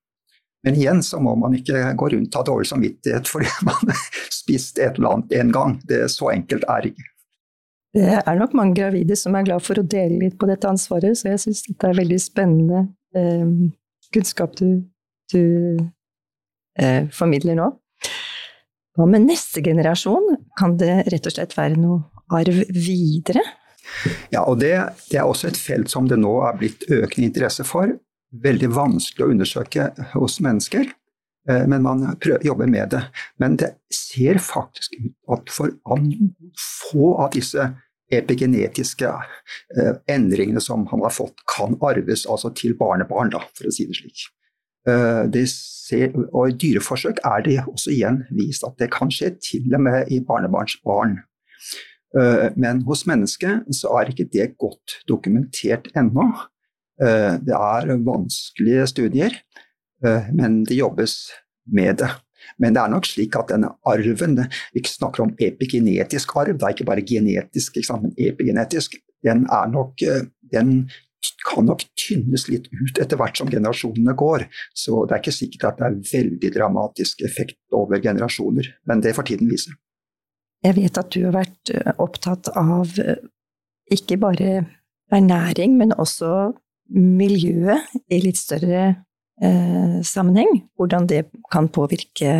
Men 0.62 0.76
igjen 0.78 1.00
så 1.02 1.18
må 1.20 1.34
man 1.34 1.56
ikke 1.58 1.94
gå 1.98 2.08
rundt 2.12 2.34
og 2.34 2.38
ha 2.38 2.46
dårlig 2.46 2.68
samvittighet 2.70 3.28
fordi 3.30 3.48
man 3.68 3.94
spiste 4.30 4.42
spist 4.42 4.78
et 4.78 4.98
eller 4.98 5.16
annet 5.16 5.32
en 5.40 5.52
gang. 5.52 5.80
Det 5.88 6.04
er 6.04 6.08
Så 6.08 6.30
enkelt 6.32 6.64
er 6.68 6.86
ikke. 6.92 7.08
Det 7.92 8.22
er 8.26 8.38
nok 8.38 8.54
mange 8.56 8.74
gravide 8.74 9.16
som 9.16 9.34
er 9.36 9.44
glad 9.44 9.62
for 9.62 9.78
å 9.78 9.84
dele 9.84 10.22
litt 10.22 10.38
på 10.40 10.48
dette 10.48 10.68
ansvaret, 10.68 11.18
så 11.18 11.28
jeg 11.28 11.42
syns 11.42 11.66
dette 11.66 11.90
er 11.90 11.98
veldig 11.98 12.20
spennende 12.20 12.86
eh, 13.14 13.50
kunnskap 14.14 14.54
du, 14.56 14.80
du 15.32 15.42
eh, 16.80 17.04
formidler 17.12 17.58
nå. 17.58 17.68
Hva 18.96 19.08
med 19.08 19.24
neste 19.24 19.62
generasjon? 19.64 20.36
Kan 20.58 20.76
det 20.80 21.06
rett 21.12 21.26
og 21.28 21.34
slett 21.34 21.56
være 21.56 21.80
noe 21.80 22.02
arv 22.32 22.62
videre? 22.72 23.44
Ja, 24.32 24.44
og 24.44 24.60
det, 24.60 24.74
det 25.10 25.18
er 25.20 25.28
også 25.28 25.48
et 25.50 25.60
felt 25.60 25.90
som 25.92 26.08
det 26.08 26.20
nå 26.20 26.32
er 26.46 26.58
blitt 26.60 26.84
økende 26.90 27.28
interesse 27.28 27.64
for 27.66 27.92
veldig 28.32 28.70
vanskelig 28.72 29.26
å 29.26 29.30
undersøke 29.34 29.88
hos 30.14 30.38
mennesker, 30.44 30.86
eh, 31.48 31.64
men 31.68 31.84
man 31.84 32.04
prøver, 32.20 32.44
jobber 32.46 32.70
med 32.70 32.92
det. 32.94 33.02
Men 33.42 33.58
det 33.60 33.74
ser 33.92 34.40
faktisk 34.42 34.96
ut 34.98 35.36
at 35.36 35.52
for 35.52 35.74
få 36.58 37.14
av 37.20 37.32
disse 37.36 37.70
epigenetiske 38.12 39.08
eh, 39.08 39.94
endringene 40.12 40.60
som 40.64 40.86
han 40.90 41.04
har 41.04 41.12
fått, 41.14 41.44
kan 41.48 41.76
arves 41.84 42.26
altså 42.28 42.52
til 42.56 42.76
barnebarn, 42.78 43.32
da, 43.32 43.42
for 43.56 43.68
å 43.68 43.74
si 43.74 43.88
det 43.88 44.00
slik. 44.00 44.28
Eh, 44.88 45.46
ser, 45.46 46.14
og 46.32 46.48
I 46.50 46.56
dyreforsøk 46.58 47.20
er 47.24 47.44
det 47.44 47.58
også 47.66 47.92
igjen 47.92 48.22
vist 48.34 48.64
at 48.66 48.78
det 48.80 48.90
kan 48.94 49.10
skje 49.12 49.34
til 49.42 49.74
og 49.74 49.84
med 49.88 50.10
i 50.10 50.22
barnebarnsbarn. 50.24 51.20
Men 52.60 52.82
hos 52.84 53.06
mennesket 53.08 53.70
så 53.72 53.88
er 53.96 54.10
ikke 54.12 54.26
det 54.28 54.50
godt 54.60 54.98
dokumentert 55.08 55.86
ennå. 55.96 56.26
Eh, 57.02 57.38
det 57.46 57.54
er 57.56 57.94
vanskelige 58.06 58.86
studier, 58.86 59.38
eh, 60.04 60.28
men 60.34 60.62
det 60.64 60.76
jobbes 60.76 61.16
med 61.66 61.98
det. 62.02 62.10
Men 62.58 62.74
det 62.74 62.82
er 62.82 62.90
nok 62.90 63.06
slik 63.06 63.36
at 63.38 63.48
denne 63.48 63.70
arven 63.86 64.36
Vi 64.74 64.82
snakker 64.84 65.22
om 65.22 65.34
epigenetisk 65.40 66.36
arv, 66.36 66.58
det 66.58 66.62
er 66.62 66.74
ikke 66.74 66.84
bare 66.84 67.02
genetisk, 67.02 67.76
men 68.02 68.14
epigenetisk. 68.18 68.96
Den, 69.24 69.46
er 69.46 69.70
nok, 69.70 70.02
eh, 70.02 70.26
den 70.52 70.90
kan 71.46 71.68
nok 71.68 71.84
tynnes 71.98 72.48
litt 72.50 72.68
ut 72.72 72.98
etter 73.02 73.18
hvert 73.20 73.38
som 73.38 73.50
generasjonene 73.50 74.14
går. 74.18 74.46
Så 74.74 75.04
det 75.06 75.16
er 75.16 75.22
ikke 75.22 75.36
sikkert 75.36 75.68
at 75.70 75.80
det 75.80 75.88
er 75.88 76.00
veldig 76.12 76.52
dramatisk 76.56 77.22
effekt 77.26 77.58
over 77.74 78.02
generasjoner, 78.02 78.72
men 78.90 79.04
det 79.04 79.14
får 79.16 79.30
tiden 79.30 79.50
vise. 79.50 79.74
Jeg 80.62 80.78
vet 80.78 80.98
at 80.98 81.10
du 81.14 81.24
har 81.26 81.34
vært 81.34 81.72
opptatt 82.02 82.52
av 82.54 82.94
ikke 83.92 84.18
bare 84.22 84.50
ernæring, 85.12 85.76
men 85.76 85.92
også 85.92 86.52
miljøet 86.92 87.92
i 88.12 88.20
litt 88.22 88.38
større 88.40 88.82
eh, 89.42 90.00
sammenheng, 90.04 90.64
hvordan 90.76 91.08
det 91.08 91.26
kan 91.52 91.70
påvirke 91.72 92.34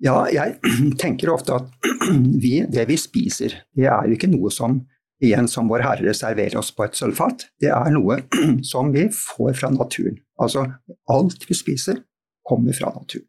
Ja, 0.00 0.24
jeg 0.32 0.56
tenker 1.02 1.32
ofte 1.34 1.60
at 1.60 1.90
vi, 2.44 2.60
det 2.68 2.86
vi 2.88 2.96
spiser, 3.00 3.60
det 3.76 3.88
er 3.88 4.08
jo 4.08 4.16
ikke 4.16 4.32
noe 4.32 4.52
som 4.54 4.82
igjen 5.24 5.48
som 5.48 5.68
Vår 5.70 5.84
Herre 5.84 6.14
serverer 6.16 6.58
oss 6.60 6.72
på 6.74 6.86
et 6.86 6.96
sølvfat. 6.98 7.46
Det 7.60 7.70
er 7.72 7.90
noe 7.94 8.20
som 8.72 8.92
vi 8.94 9.06
får 9.14 9.56
fra 9.60 9.72
naturen. 9.74 10.20
Altså 10.40 10.66
alt 11.12 11.48
vi 11.48 11.56
spiser, 11.56 12.02
kommer 12.46 12.76
fra 12.76 12.92
naturen. 12.94 13.26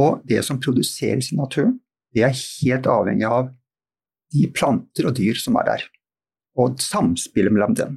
Og 0.00 0.22
det 0.24 0.40
som 0.46 0.60
produseres 0.60 1.32
i 1.32 1.36
naturen, 1.36 1.76
det 2.16 2.24
er 2.24 2.36
helt 2.36 2.88
avhengig 2.88 3.28
av 3.28 3.50
de 4.32 4.46
planter 4.56 5.08
og 5.08 5.18
dyr 5.18 5.36
som 5.36 5.58
er 5.60 5.68
der 5.68 5.84
og 6.60 6.80
samspillet 6.84 7.52
mellom 7.52 7.76
dem. 7.76 7.96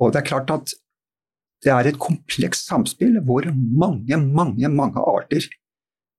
Og 0.00 0.12
det 0.12 0.22
er 0.22 0.28
klart 0.28 0.52
at 0.54 0.74
det 1.64 1.72
er 1.74 1.90
et 1.90 2.00
komplekst 2.00 2.70
samspill 2.70 3.18
hvor 3.26 3.46
mange, 3.52 4.16
mange, 4.16 4.68
mange 4.72 5.02
arter 5.02 5.44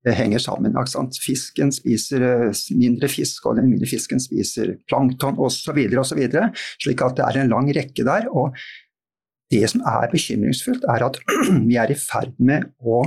eh, 0.05 0.15
henger 0.17 0.43
sammen. 0.43 0.77
Fisken 1.21 1.73
spiser 1.75 2.25
eh, 2.27 2.61
mindre 2.77 3.09
fisk, 3.11 3.45
og 3.45 3.59
den 3.59 3.69
mindre 3.71 3.89
fisken 3.89 4.21
spiser 4.23 4.75
plankton 4.91 5.39
osv. 5.39 5.81
osv. 6.01 6.21
Slik 6.81 7.03
at 7.05 7.17
det 7.19 7.27
er 7.27 7.41
en 7.41 7.53
lang 7.53 7.71
rekke 7.75 8.05
der. 8.07 8.29
Og 8.31 8.55
det 9.51 9.65
som 9.69 9.83
er 9.87 10.11
bekymringsfullt, 10.11 10.85
er 10.89 11.07
at 11.09 11.19
vi 11.69 11.79
er 11.79 11.91
i 11.91 11.99
ferd 11.99 12.37
med 12.39 12.69
å 12.79 13.03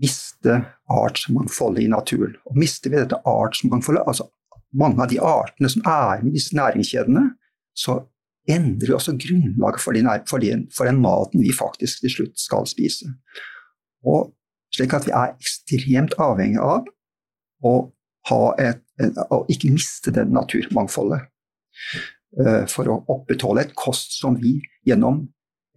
miste 0.00 0.60
artsmangfoldet 0.90 1.86
i 1.86 1.90
naturen. 1.90 2.36
Og 2.46 2.58
mister 2.60 2.92
vi 2.92 3.00
dette 3.00 3.18
artsmangfoldet, 3.26 4.04
altså 4.06 4.28
mange 4.76 5.02
av 5.02 5.10
de 5.10 5.18
artene 5.18 5.70
som 5.72 5.82
er 5.88 6.22
med 6.22 6.32
i 6.32 6.38
disse 6.38 6.56
næringskjedene, 6.56 7.24
så 7.74 7.98
endrer 8.50 8.90
vi 8.90 8.96
også 8.96 9.16
grunnlaget 9.20 9.82
for, 9.82 9.96
de, 9.96 10.04
for, 10.28 10.42
de, 10.42 10.52
for, 10.74 10.88
den 10.88 11.00
maten 11.02 11.42
vi 11.42 11.52
faktisk 11.54 12.04
til 12.04 12.14
slutt 12.14 12.38
skal 12.40 12.68
spise. 12.70 13.10
Og 14.06 14.30
slik 14.74 14.94
at 14.96 15.06
vi 15.08 15.14
er 15.16 15.34
ekstremt 15.34 16.16
avhengig 16.22 16.60
av 16.62 16.86
å, 17.66 17.74
et, 18.60 18.82
å 19.30 19.42
ikke 19.50 19.72
miste 19.74 20.14
det 20.14 20.28
naturmangfoldet. 20.30 21.28
Uh, 22.38 22.62
for 22.70 22.86
å 22.86 23.00
opprettholde 23.10 23.64
et 23.66 23.74
kost 23.74 24.12
som 24.20 24.36
vi 24.38 24.60
gjennom 24.86 25.24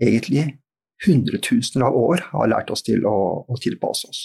egentlig 0.02 0.52
hundretusener 1.06 1.88
av 1.88 1.98
år 1.98 2.24
har 2.30 2.52
lært 2.52 2.70
oss 2.74 2.86
til 2.86 3.08
å, 3.10 3.18
å 3.50 3.58
tilpasse 3.62 4.10
oss. 4.10 4.22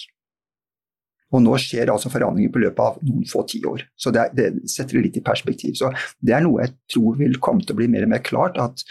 Og 1.34 1.42
nå 1.44 1.56
skjer 1.60 1.90
altså 1.92 2.10
forandringer 2.12 2.52
på 2.52 2.62
løpet 2.62 2.80
av 2.84 3.00
noen 3.04 3.26
få 3.28 3.42
tiår. 3.48 3.84
Så 4.00 4.12
det, 4.14 4.30
det, 4.36 4.48
setter 4.70 4.96
det 4.96 5.04
litt 5.08 5.18
i 5.20 5.24
perspektiv. 5.24 5.74
Så 5.76 5.90
det 6.24 6.36
er 6.36 6.44
noe 6.44 6.64
jeg 6.64 6.74
tror 6.94 7.18
vil 7.18 7.36
komme 7.44 7.64
til 7.64 7.76
å 7.76 7.80
bli 7.80 7.88
mer 7.92 8.06
og 8.06 8.12
mer 8.14 8.22
klart, 8.24 8.56
at 8.56 8.84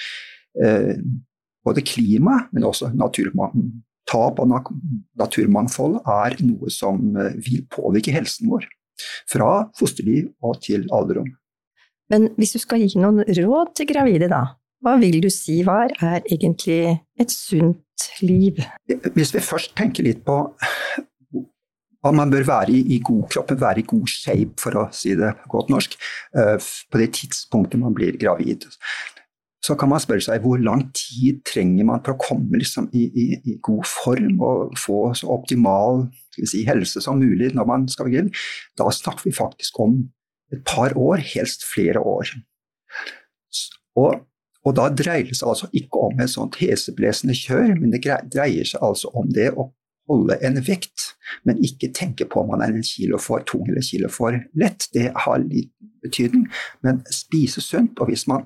eh, 0.61 0.93
både 1.65 1.85
klima, 1.85 2.43
men 2.53 2.67
også 2.69 2.91
tap 4.09 4.39
av 4.43 4.49
naturmangfold 5.19 5.99
er 6.03 6.37
noe 6.45 6.71
som 6.73 7.11
eh, 7.17 7.35
vil 7.43 7.65
påvirke 7.73 8.13
helsen 8.15 8.51
vår. 8.51 8.67
Fra 9.29 9.67
fosterliv 9.77 10.31
og 10.41 10.61
til 10.65 10.87
alderdom. 10.93 11.29
Men 12.11 12.31
hvis 12.39 12.55
du 12.55 12.61
skal 12.63 12.81
gi 12.81 12.97
noen 12.97 13.21
råd 13.27 13.75
til 13.77 13.89
gravide, 13.89 14.29
da? 14.31 14.45
Hva 14.83 14.95
vil 15.01 15.19
du 15.21 15.29
si 15.33 15.59
hva 15.65 15.83
er 15.89 16.21
egentlig 16.23 16.97
et 17.19 17.33
sunt 17.33 18.07
liv? 18.21 18.61
Hvis 19.17 19.33
vi 19.35 19.43
først 19.43 19.73
tenker 19.77 20.05
litt 20.05 20.23
på 20.25 20.37
hva 22.05 22.13
man 22.15 22.31
bør 22.31 22.45
være 22.47 22.75
i, 22.77 22.81
i 22.95 22.99
god 23.03 23.25
kropp, 23.33 23.51
være 23.59 23.81
i 23.81 23.87
god 23.89 24.07
shape, 24.11 24.55
for 24.61 24.77
å 24.79 24.85
si 24.95 25.15
det 25.17 25.33
godt 25.51 25.71
norsk, 25.73 25.97
uh, 26.37 26.55
på 26.61 27.01
det 27.01 27.09
tidspunktet 27.17 27.81
man 27.81 27.95
blir 27.97 28.19
gravid. 28.21 28.67
Så 29.65 29.75
kan 29.79 29.89
man 29.89 30.01
spørre 30.01 30.23
seg 30.23 30.43
hvor 30.43 30.59
lang 30.61 30.85
tid 30.95 31.41
trenger 31.47 31.87
man 31.87 32.03
for 32.05 32.13
å 32.13 32.21
komme 32.21 32.59
liksom, 32.61 32.89
i, 32.95 33.07
i, 33.09 33.25
i, 33.41 33.57
god 33.63 33.87
form 33.89 34.43
og 34.45 34.77
få 34.79 34.99
så 35.17 35.31
optimal 35.33 36.05
si, 36.37 36.61
helse 36.67 37.01
som 37.03 37.19
mulig 37.19 37.49
når 37.57 37.67
man 37.67 37.87
skal 37.91 38.07
begynne. 38.07 38.45
Da 38.77 38.87
snakker 38.93 39.27
vi 39.27 39.35
faktisk 39.35 39.79
om 39.83 39.99
et 40.53 40.63
par 40.67 40.95
år, 40.95 41.19
helst 41.33 41.65
flere 41.67 41.99
år. 41.99 42.29
Og, 43.97 44.21
og 44.63 44.77
da 44.77 44.87
dreier 44.93 45.27
det 45.27 45.39
seg 45.39 45.49
altså 45.49 45.71
ikke 45.75 46.05
om 46.05 46.21
et 46.21 46.31
sånt 46.31 46.59
heseblesende 46.61 47.35
kjør, 47.35 47.73
men 47.81 47.91
det 47.95 48.05
dreier 48.05 48.69
seg 48.69 48.85
altså 48.85 49.11
om 49.17 49.33
det 49.33 49.49
å 49.57 49.71
holde 50.07 50.37
en 50.45 50.59
vekt, 50.63 51.11
men 51.43 51.59
ikke 51.63 51.91
tenke 51.95 52.27
på 52.29 52.41
om 52.41 52.53
man 52.53 52.63
er 52.63 52.75
en 52.75 52.85
kilo 52.85 53.19
for 53.19 53.43
tung 53.47 53.65
eller 53.67 53.83
kilo 53.83 54.09
for 54.13 54.37
lett. 54.59 54.87
Det 54.93 55.09
har 55.25 55.41
litt, 55.43 55.73
betydning, 56.05 56.45
men 56.85 57.01
spise 57.11 57.61
sunt. 57.63 57.97
Og 57.99 58.11
hvis 58.11 58.27
man 58.29 58.45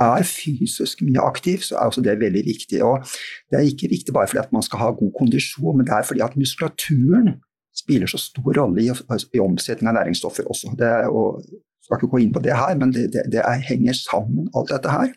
er 0.00 0.26
fysisk 0.26 1.02
mye 1.06 1.22
aktiv, 1.22 1.62
så 1.66 1.76
er 1.76 1.90
også 1.90 2.04
det 2.04 2.18
veldig 2.20 2.44
viktig. 2.46 2.82
Og 2.86 3.04
det 3.50 3.58
er 3.60 3.68
ikke 3.68 3.92
viktig 3.92 4.14
bare 4.16 4.28
fordi 4.30 4.42
at 4.44 4.52
man 4.52 4.64
skal 4.66 4.82
ha 4.82 4.90
god 4.96 5.12
kondisjon, 5.18 5.76
men 5.76 5.86
det 5.86 5.94
er 5.96 6.06
fordi 6.08 6.24
at 6.24 6.36
muskulaturen 6.40 7.34
spiller 7.76 8.10
så 8.10 8.18
stor 8.18 8.52
rolle 8.60 8.82
i, 8.82 8.90
i 9.34 9.42
omsetning 9.42 9.90
av 9.90 9.98
næringsstoffer 10.00 10.48
også. 10.50 10.74
Det 10.78 10.92
og, 11.08 11.42
skal 11.84 11.98
ikke 11.98 12.12
gå 12.12 12.22
inn 12.22 12.34
på 12.34 12.42
det 12.44 12.54
her, 12.54 12.76
men 12.78 12.92
det, 12.94 13.08
det, 13.14 13.26
det 13.32 13.42
er, 13.42 13.66
henger 13.66 13.96
sammen, 13.98 14.48
alt 14.54 14.70
dette 14.70 14.92
her. 14.92 15.10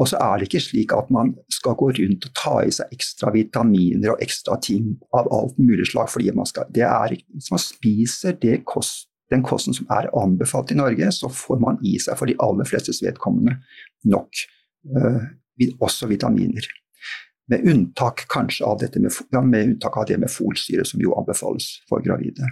Og 0.00 0.08
så 0.10 0.18
er 0.18 0.38
det 0.38 0.48
ikke 0.48 0.62
slik 0.64 0.92
at 0.96 1.10
man 1.14 1.34
skal 1.52 1.76
gå 1.78 1.90
rundt 1.98 2.24
og 2.26 2.32
ta 2.38 2.54
i 2.66 2.72
seg 2.74 2.94
ekstra 2.94 3.30
vitaminer 3.34 4.14
og 4.14 4.22
ekstra 4.24 4.56
ting 4.62 4.94
av 5.14 5.28
alt 5.30 5.58
mulig 5.60 5.86
slag. 5.90 6.08
fordi 6.10 6.32
man 6.34 6.48
skal, 6.50 6.66
det 6.74 6.82
er, 6.82 7.14
Hvis 7.34 7.50
man 7.50 7.62
spiser 7.62 8.32
det 8.32 8.64
kost, 8.66 9.08
den 9.34 9.44
kosten 9.46 9.76
som 9.76 9.88
er 9.92 10.10
anbefalt 10.18 10.72
i 10.72 10.78
Norge, 10.78 11.10
så 11.12 11.30
får 11.32 11.60
man 11.62 11.78
i 11.84 11.96
seg 12.02 12.18
for 12.18 12.30
de 12.30 12.36
aller 12.42 12.68
flestes 12.68 13.02
vedkommende 13.04 13.58
nok, 14.10 14.44
øh, 14.96 15.22
også 15.84 16.08
vitaminer. 16.10 16.66
Med 17.52 17.66
unntak 17.68 18.24
kanskje 18.32 18.64
av, 18.64 18.78
dette 18.80 19.00
med, 19.02 19.12
ja, 19.34 19.42
med 19.44 19.68
unntak 19.68 19.98
av 20.00 20.08
det 20.08 20.18
med 20.22 20.32
folsyre, 20.32 20.86
som 20.88 21.02
jo 21.02 21.12
anbefales 21.18 21.74
for 21.90 22.04
gravide. 22.04 22.48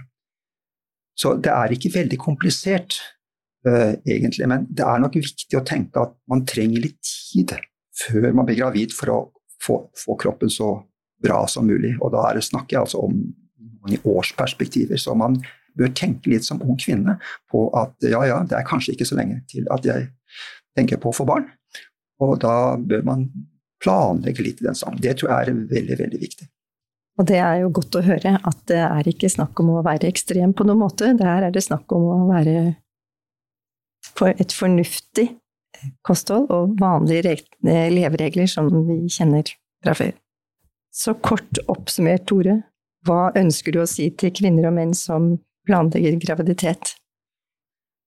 Så 1.17 1.35
det 1.41 1.51
er 1.53 1.73
ikke 1.73 1.93
veldig 1.93 2.19
komplisert 2.21 2.99
uh, 3.67 3.93
egentlig. 4.05 4.47
Men 4.49 4.67
det 4.69 4.85
er 4.85 5.01
nok 5.01 5.17
viktig 5.17 5.57
å 5.57 5.65
tenke 5.65 6.01
at 6.01 6.13
man 6.29 6.45
trenger 6.49 6.85
litt 6.85 7.01
tid 7.05 7.55
før 8.03 8.31
man 8.33 8.47
blir 8.49 8.59
gravid 8.61 8.93
for 8.93 9.13
å 9.13 9.19
få, 9.61 9.79
få 9.97 10.17
kroppen 10.21 10.53
så 10.53 10.75
bra 11.23 11.43
som 11.49 11.65
mulig. 11.69 11.95
Og 12.01 12.13
da 12.13 12.27
er 12.29 12.41
snakker 12.41 12.77
jeg 12.77 12.85
altså 12.85 13.03
om 13.05 13.17
i 13.89 13.99
årsperspektiver. 14.03 14.97
Så 14.97 15.15
man 15.17 15.39
bør 15.79 15.93
tenke 15.97 16.31
litt 16.31 16.45
som 16.45 16.61
ung 16.63 16.77
kvinne 16.79 17.17
på 17.51 17.65
at 17.79 17.95
ja, 18.05 18.21
ja, 18.29 18.41
det 18.47 18.57
er 18.59 18.67
kanskje 18.67 18.95
ikke 18.95 19.07
så 19.09 19.17
lenge 19.19 19.41
til 19.51 19.67
at 19.73 19.85
jeg 19.87 20.09
tenker 20.77 21.01
på 21.01 21.11
å 21.11 21.17
få 21.17 21.27
barn. 21.29 21.47
Og 22.23 22.37
da 22.43 22.75
bør 22.77 23.05
man 23.07 23.27
planlegge 23.83 24.45
litt 24.45 24.61
i 24.61 24.67
den 24.67 24.77
sammen. 24.77 25.01
Det 25.03 25.17
tror 25.19 25.33
jeg 25.33 25.47
er 25.53 25.63
veldig, 25.73 25.99
veldig 25.99 26.21
viktig. 26.21 26.47
Og 27.19 27.27
det 27.29 27.37
er 27.45 27.59
jo 27.61 27.73
godt 27.77 27.99
å 27.99 28.05
høre 28.05 28.37
at 28.41 28.63
det 28.71 28.79
er 28.81 29.09
ikke 29.09 29.29
snakk 29.29 29.59
om 29.61 29.75
å 29.75 29.83
være 29.85 30.09
ekstrem 30.09 30.55
på 30.57 30.65
noen 30.65 30.81
måte. 30.81 31.11
Der 31.19 31.47
er 31.49 31.53
det 31.53 31.65
snakk 31.65 31.91
om 31.93 32.07
å 32.09 32.19
være 32.31 32.73
for 34.13 34.33
et 34.41 34.53
fornuftig 34.55 35.29
kosthold 36.05 36.49
og 36.53 36.75
vanlige 36.79 37.37
leveregler 37.63 38.49
som 38.49 38.69
vi 38.87 39.03
kjenner 39.11 39.49
fra 39.83 39.95
før. 39.97 40.13
Så 40.93 41.15
kort 41.25 41.59
oppsummert, 41.71 42.25
Tore, 42.29 42.59
hva 43.05 43.31
ønsker 43.37 43.73
du 43.73 43.81
å 43.83 43.89
si 43.89 44.09
til 44.17 44.33
kvinner 44.35 44.69
og 44.69 44.77
menn 44.77 44.93
som 44.97 45.33
planlegger 45.67 46.19
graviditet? 46.21 46.95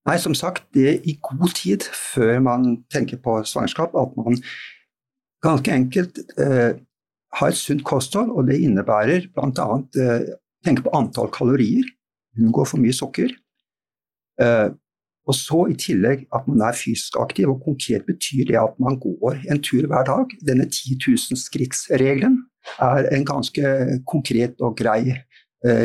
Nei, 0.06 0.18
som 0.22 0.36
sagt, 0.38 0.68
det 0.74 0.86
er 0.86 1.06
i 1.08 1.16
god 1.22 1.50
tid 1.58 1.86
før 1.90 2.38
man 2.44 2.66
tenker 2.94 3.18
på 3.22 3.40
svangerskap, 3.48 3.96
at 3.98 4.14
man 4.18 4.38
ganske 5.42 5.72
enkelt 5.74 6.20
eh, 6.38 6.78
har 7.36 7.52
et 7.52 7.58
sunt 7.58 7.82
kosthold, 7.84 8.30
og 8.30 8.46
det 8.46 8.60
innebærer 8.62 9.26
bl.a. 9.34 9.66
Eh, 9.98 10.28
tenke 10.66 10.86
på 10.86 10.94
antall 10.94 11.30
kalorier, 11.34 11.88
unngå 12.38 12.66
for 12.70 12.82
mye 12.82 12.94
sukker. 12.94 13.34
Eh, 14.42 14.68
og 15.26 15.34
så 15.34 15.64
i 15.72 15.74
tillegg 15.74 16.28
at 16.34 16.46
man 16.46 16.62
er 16.68 16.78
fysisk 16.78 17.18
aktiv, 17.18 17.50
og 17.50 17.64
konkret 17.66 18.06
betyr 18.06 18.46
det 18.46 18.60
at 18.60 18.76
man 18.78 18.98
går 19.02 19.42
en 19.50 19.62
tur 19.62 19.88
hver 19.90 20.06
dag. 20.06 20.36
Denne 20.46 20.68
10 20.70 21.00
000 21.02 21.40
skrittsregelen 21.40 22.44
er 22.82 23.10
en 23.10 23.26
ganske 23.26 23.72
konkret 24.06 24.62
og 24.62 24.78
grei 24.78 25.16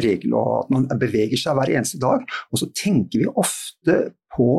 regel, 0.03 0.35
og 0.37 0.51
at 0.59 0.75
man 0.75 0.87
beveger 1.01 1.39
seg 1.39 1.57
hver 1.57 1.73
eneste 1.73 1.99
dag. 2.01 2.23
Og 2.51 2.61
så 2.61 2.69
tenker 2.77 3.23
vi 3.23 3.31
ofte 3.31 3.97
på 4.35 4.51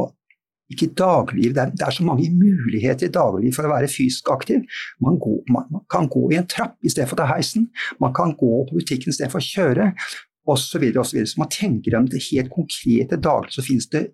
ikke 0.73 0.89
dagliv, 0.97 1.53
det, 1.53 1.67
det, 1.77 1.85
er 1.85 1.93
så 1.93 2.05
mange 2.07 2.31
muligheter 2.33 3.09
i 3.09 3.13
dagligliv 3.13 3.53
for 3.57 3.69
å 3.69 3.75
være 3.75 3.91
fysisk 3.93 4.31
aktiv. 4.33 4.63
Man, 5.05 5.19
går, 5.21 5.43
man, 5.53 5.69
man 5.75 5.85
kan 5.93 6.09
gå 6.13 6.31
i 6.33 6.39
en 6.41 6.49
trapp 6.49 6.79
istedenfor 6.81 7.21
ta 7.21 7.29
heisen, 7.29 7.69
man 8.01 8.15
kan 8.17 8.33
gå 8.41 8.53
på 8.69 8.79
butikken 8.79 9.13
istedenfor 9.13 9.43
å 9.43 9.49
kjøre, 9.51 9.91
osv. 10.49 10.89
Og 10.97 11.05
så, 11.07 11.23
så 11.29 11.43
man 11.43 11.53
tenker 11.53 11.99
om 11.99 12.09
det 12.11 12.25
helt 12.31 12.53
konkrete 12.55 13.21
daglig, 13.21 13.55
så 13.55 13.65
finnes 13.67 13.91
det 13.93 14.09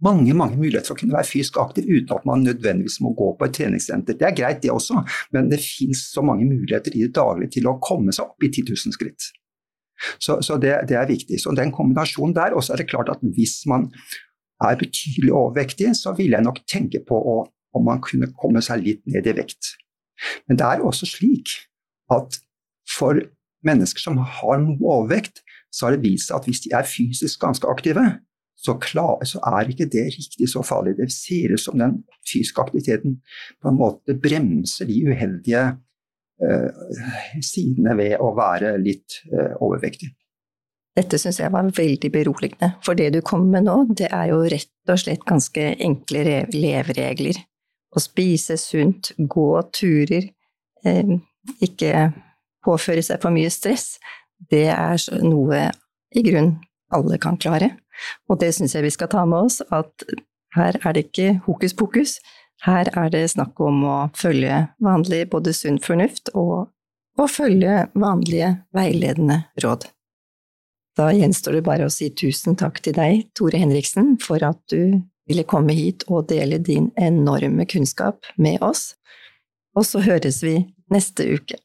mange 0.00 0.32
mange 0.32 0.56
muligheter 0.56 0.88
for 0.88 0.96
å 0.96 1.00
kunne 1.02 1.16
være 1.16 1.28
fysisk 1.28 1.58
aktiv 1.60 1.88
uten 1.90 2.14
at 2.16 2.24
man 2.28 2.44
nødvendigvis 2.46 3.00
må 3.04 3.12
gå 3.18 3.32
på 3.36 3.46
et 3.46 3.54
treningssenter. 3.58 4.16
Det 4.18 4.28
er 4.28 4.36
greit, 4.38 4.62
det 4.62 4.72
også, 4.72 5.02
men 5.34 5.50
det 5.52 5.60
finnes 5.60 6.06
så 6.14 6.24
mange 6.24 6.46
muligheter 6.48 6.94
i 6.96 7.04
det 7.04 7.12
daglige 7.18 7.58
til 7.58 7.68
å 7.68 7.78
komme 7.82 8.14
seg 8.14 8.30
opp 8.30 8.46
i 8.46 8.50
10 8.50 8.72
000 8.72 8.96
skritt. 8.96 9.28
Så, 10.18 10.40
så 10.42 10.58
det, 10.60 10.74
det, 10.88 10.96
er 10.98 11.08
viktig. 11.10 11.40
Så 11.40 11.54
den 11.56 11.72
kombinasjonen 11.74 12.34
der, 12.36 12.56
og 12.56 12.64
så 12.64 12.74
er 12.74 12.82
det 12.82 12.90
klart 12.90 13.12
at 13.12 13.22
hvis 13.36 13.62
man 13.70 13.88
er 14.62 14.78
betydelig 14.78 15.32
overvektig, 15.32 15.92
så 15.98 16.14
vil 16.18 16.34
jeg 16.36 16.46
nok 16.46 16.62
tenke 16.70 17.02
på 17.08 17.18
å, 17.18 17.36
om 17.76 17.86
man 17.86 18.02
kunne 18.04 18.30
komme 18.38 18.62
seg 18.64 18.84
litt 18.86 19.02
ned 19.10 19.26
i 19.26 19.36
vekt. 19.36 19.74
Men 20.46 20.58
det 20.60 20.66
er 20.66 20.84
også 20.86 21.08
slik 21.08 21.56
at 22.12 22.38
for 22.90 23.18
mennesker 23.66 24.02
som 24.02 24.18
har 24.18 24.60
noe 24.62 24.78
overvekt, 24.82 25.42
så 25.72 25.86
har 25.86 25.96
det 25.96 26.04
vist 26.04 26.28
seg 26.28 26.38
at 26.38 26.48
hvis 26.48 26.62
de 26.66 26.74
er 26.76 26.88
fysisk 26.88 27.40
ganske 27.42 27.68
aktive, 27.70 28.04
så, 28.62 28.76
klar, 28.78 29.24
så, 29.26 29.40
er 29.42 29.70
ikke 29.72 29.88
det 29.90 30.04
riktig 30.14 30.46
så 30.50 30.62
farlig. 30.62 30.94
Det 31.00 31.08
ser 31.10 31.54
ut 31.54 31.62
som 31.62 31.78
den 31.80 32.02
fysiske 32.28 32.62
aktiviteten 32.62 33.16
på 33.62 33.70
en 33.70 33.78
måte 33.78 34.14
bremser 34.14 34.86
de 34.86 35.00
uheldige 35.08 35.64
uh, 35.72 35.80
sidene 37.44 37.94
ved 37.98 38.16
å 38.18 38.32
være 38.34 38.74
litt 38.82 39.20
uh, 39.30 39.54
overvektig. 39.62 40.08
Dette 40.92 41.16
syns 41.16 41.38
jeg 41.40 41.52
var 41.52 41.70
veldig 41.72 42.10
beroligende, 42.12 42.74
for 42.84 42.98
det 42.98 43.12
du 43.14 43.20
kommer 43.24 43.54
med 43.54 43.68
nå, 43.68 43.76
det 43.96 44.10
er 44.12 44.28
jo 44.28 44.42
rett 44.44 44.92
og 44.92 45.00
slett 45.00 45.22
ganske 45.28 45.70
enkle 45.80 46.42
leveregler. 46.52 47.38
Å 47.92 48.00
spise 48.00 48.58
sunt, 48.60 49.14
gå 49.16 49.48
turer, 49.72 50.26
eh, 50.84 51.14
ikke 51.64 52.10
påføre 52.64 53.04
seg 53.04 53.22
for 53.24 53.32
mye 53.32 53.48
stress, 53.52 53.96
det 54.50 54.68
er 54.74 55.00
noe 55.24 55.64
i 56.12 56.24
grunn 56.26 56.54
alle 56.92 57.18
kan 57.18 57.38
klare. 57.40 57.72
Og 58.28 58.40
det 58.40 58.52
syns 58.56 58.74
jeg 58.76 58.84
vi 58.84 58.92
skal 58.92 59.10
ta 59.12 59.24
med 59.28 59.48
oss, 59.48 59.62
at 59.72 60.04
her 60.56 60.76
er 60.82 60.92
det 60.92 61.06
ikke 61.08 61.40
hokus 61.46 61.72
pokus. 61.76 62.18
Her 62.62 62.90
er 62.94 63.10
det 63.10 63.24
snakk 63.32 63.58
om 63.60 63.82
å 63.88 63.96
følge 64.14 64.66
vanlig 64.82 65.24
både 65.32 65.54
sunn 65.56 65.80
fornuft 65.82 66.30
og 66.38 66.68
å 67.18 67.26
følge 67.28 67.88
vanlige 67.98 68.52
veiledende 68.76 69.42
råd. 69.64 69.88
Da 70.96 71.08
gjenstår 71.16 71.58
det 71.58 71.64
bare 71.66 71.88
å 71.88 71.92
si 71.92 72.10
tusen 72.12 72.56
takk 72.60 72.82
til 72.84 72.94
deg, 72.96 73.24
Tore 73.34 73.58
Henriksen, 73.58 74.14
for 74.20 74.44
at 74.44 74.60
du 74.70 75.00
ville 75.28 75.46
komme 75.48 75.74
hit 75.74 76.04
og 76.08 76.28
dele 76.30 76.60
din 76.60 76.90
enorme 77.00 77.66
kunnskap 77.66 78.28
med 78.36 78.62
oss. 78.62 78.92
Og 79.74 79.86
så 79.88 80.02
høres 80.04 80.42
vi 80.44 80.58
neste 80.92 81.26
uke. 81.32 81.58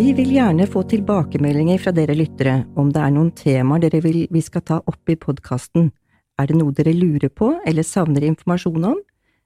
Vi 0.00 0.12
vil 0.16 0.30
gjerne 0.32 0.64
få 0.64 0.80
tilbakemeldinger 0.88 1.76
fra 1.82 1.92
dere 1.92 2.14
lyttere 2.16 2.54
om 2.80 2.88
det 2.88 3.00
er 3.04 3.10
noen 3.12 3.28
temaer 3.36 3.82
dere 3.82 3.98
vil 4.00 4.22
vi 4.32 4.40
skal 4.40 4.62
ta 4.64 4.78
opp 4.88 5.10
i 5.12 5.16
podkasten. 5.20 5.90
Er 6.40 6.48
det 6.48 6.56
noe 6.56 6.72
dere 6.72 6.94
lurer 6.96 7.28
på 7.28 7.50
eller 7.68 7.84
savner 7.84 8.24
informasjon 8.24 8.86
om? 8.94 8.96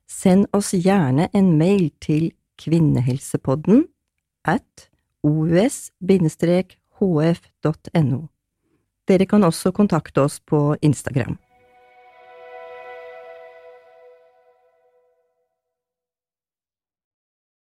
Send 0.07 0.47
oss 0.55 0.71
gjerne 0.77 1.27
en 1.35 1.59
mail 1.59 1.91
til 1.99 2.31
kvinnehelsepodden 2.63 3.83
at 4.47 4.87
os-hf.no. 5.27 5.91
Dere 9.11 9.27
kan 9.27 9.43
også 9.51 9.75
kontakte 9.75 10.23
oss 10.23 10.39
på 10.39 10.77
Instagram. 10.87 11.35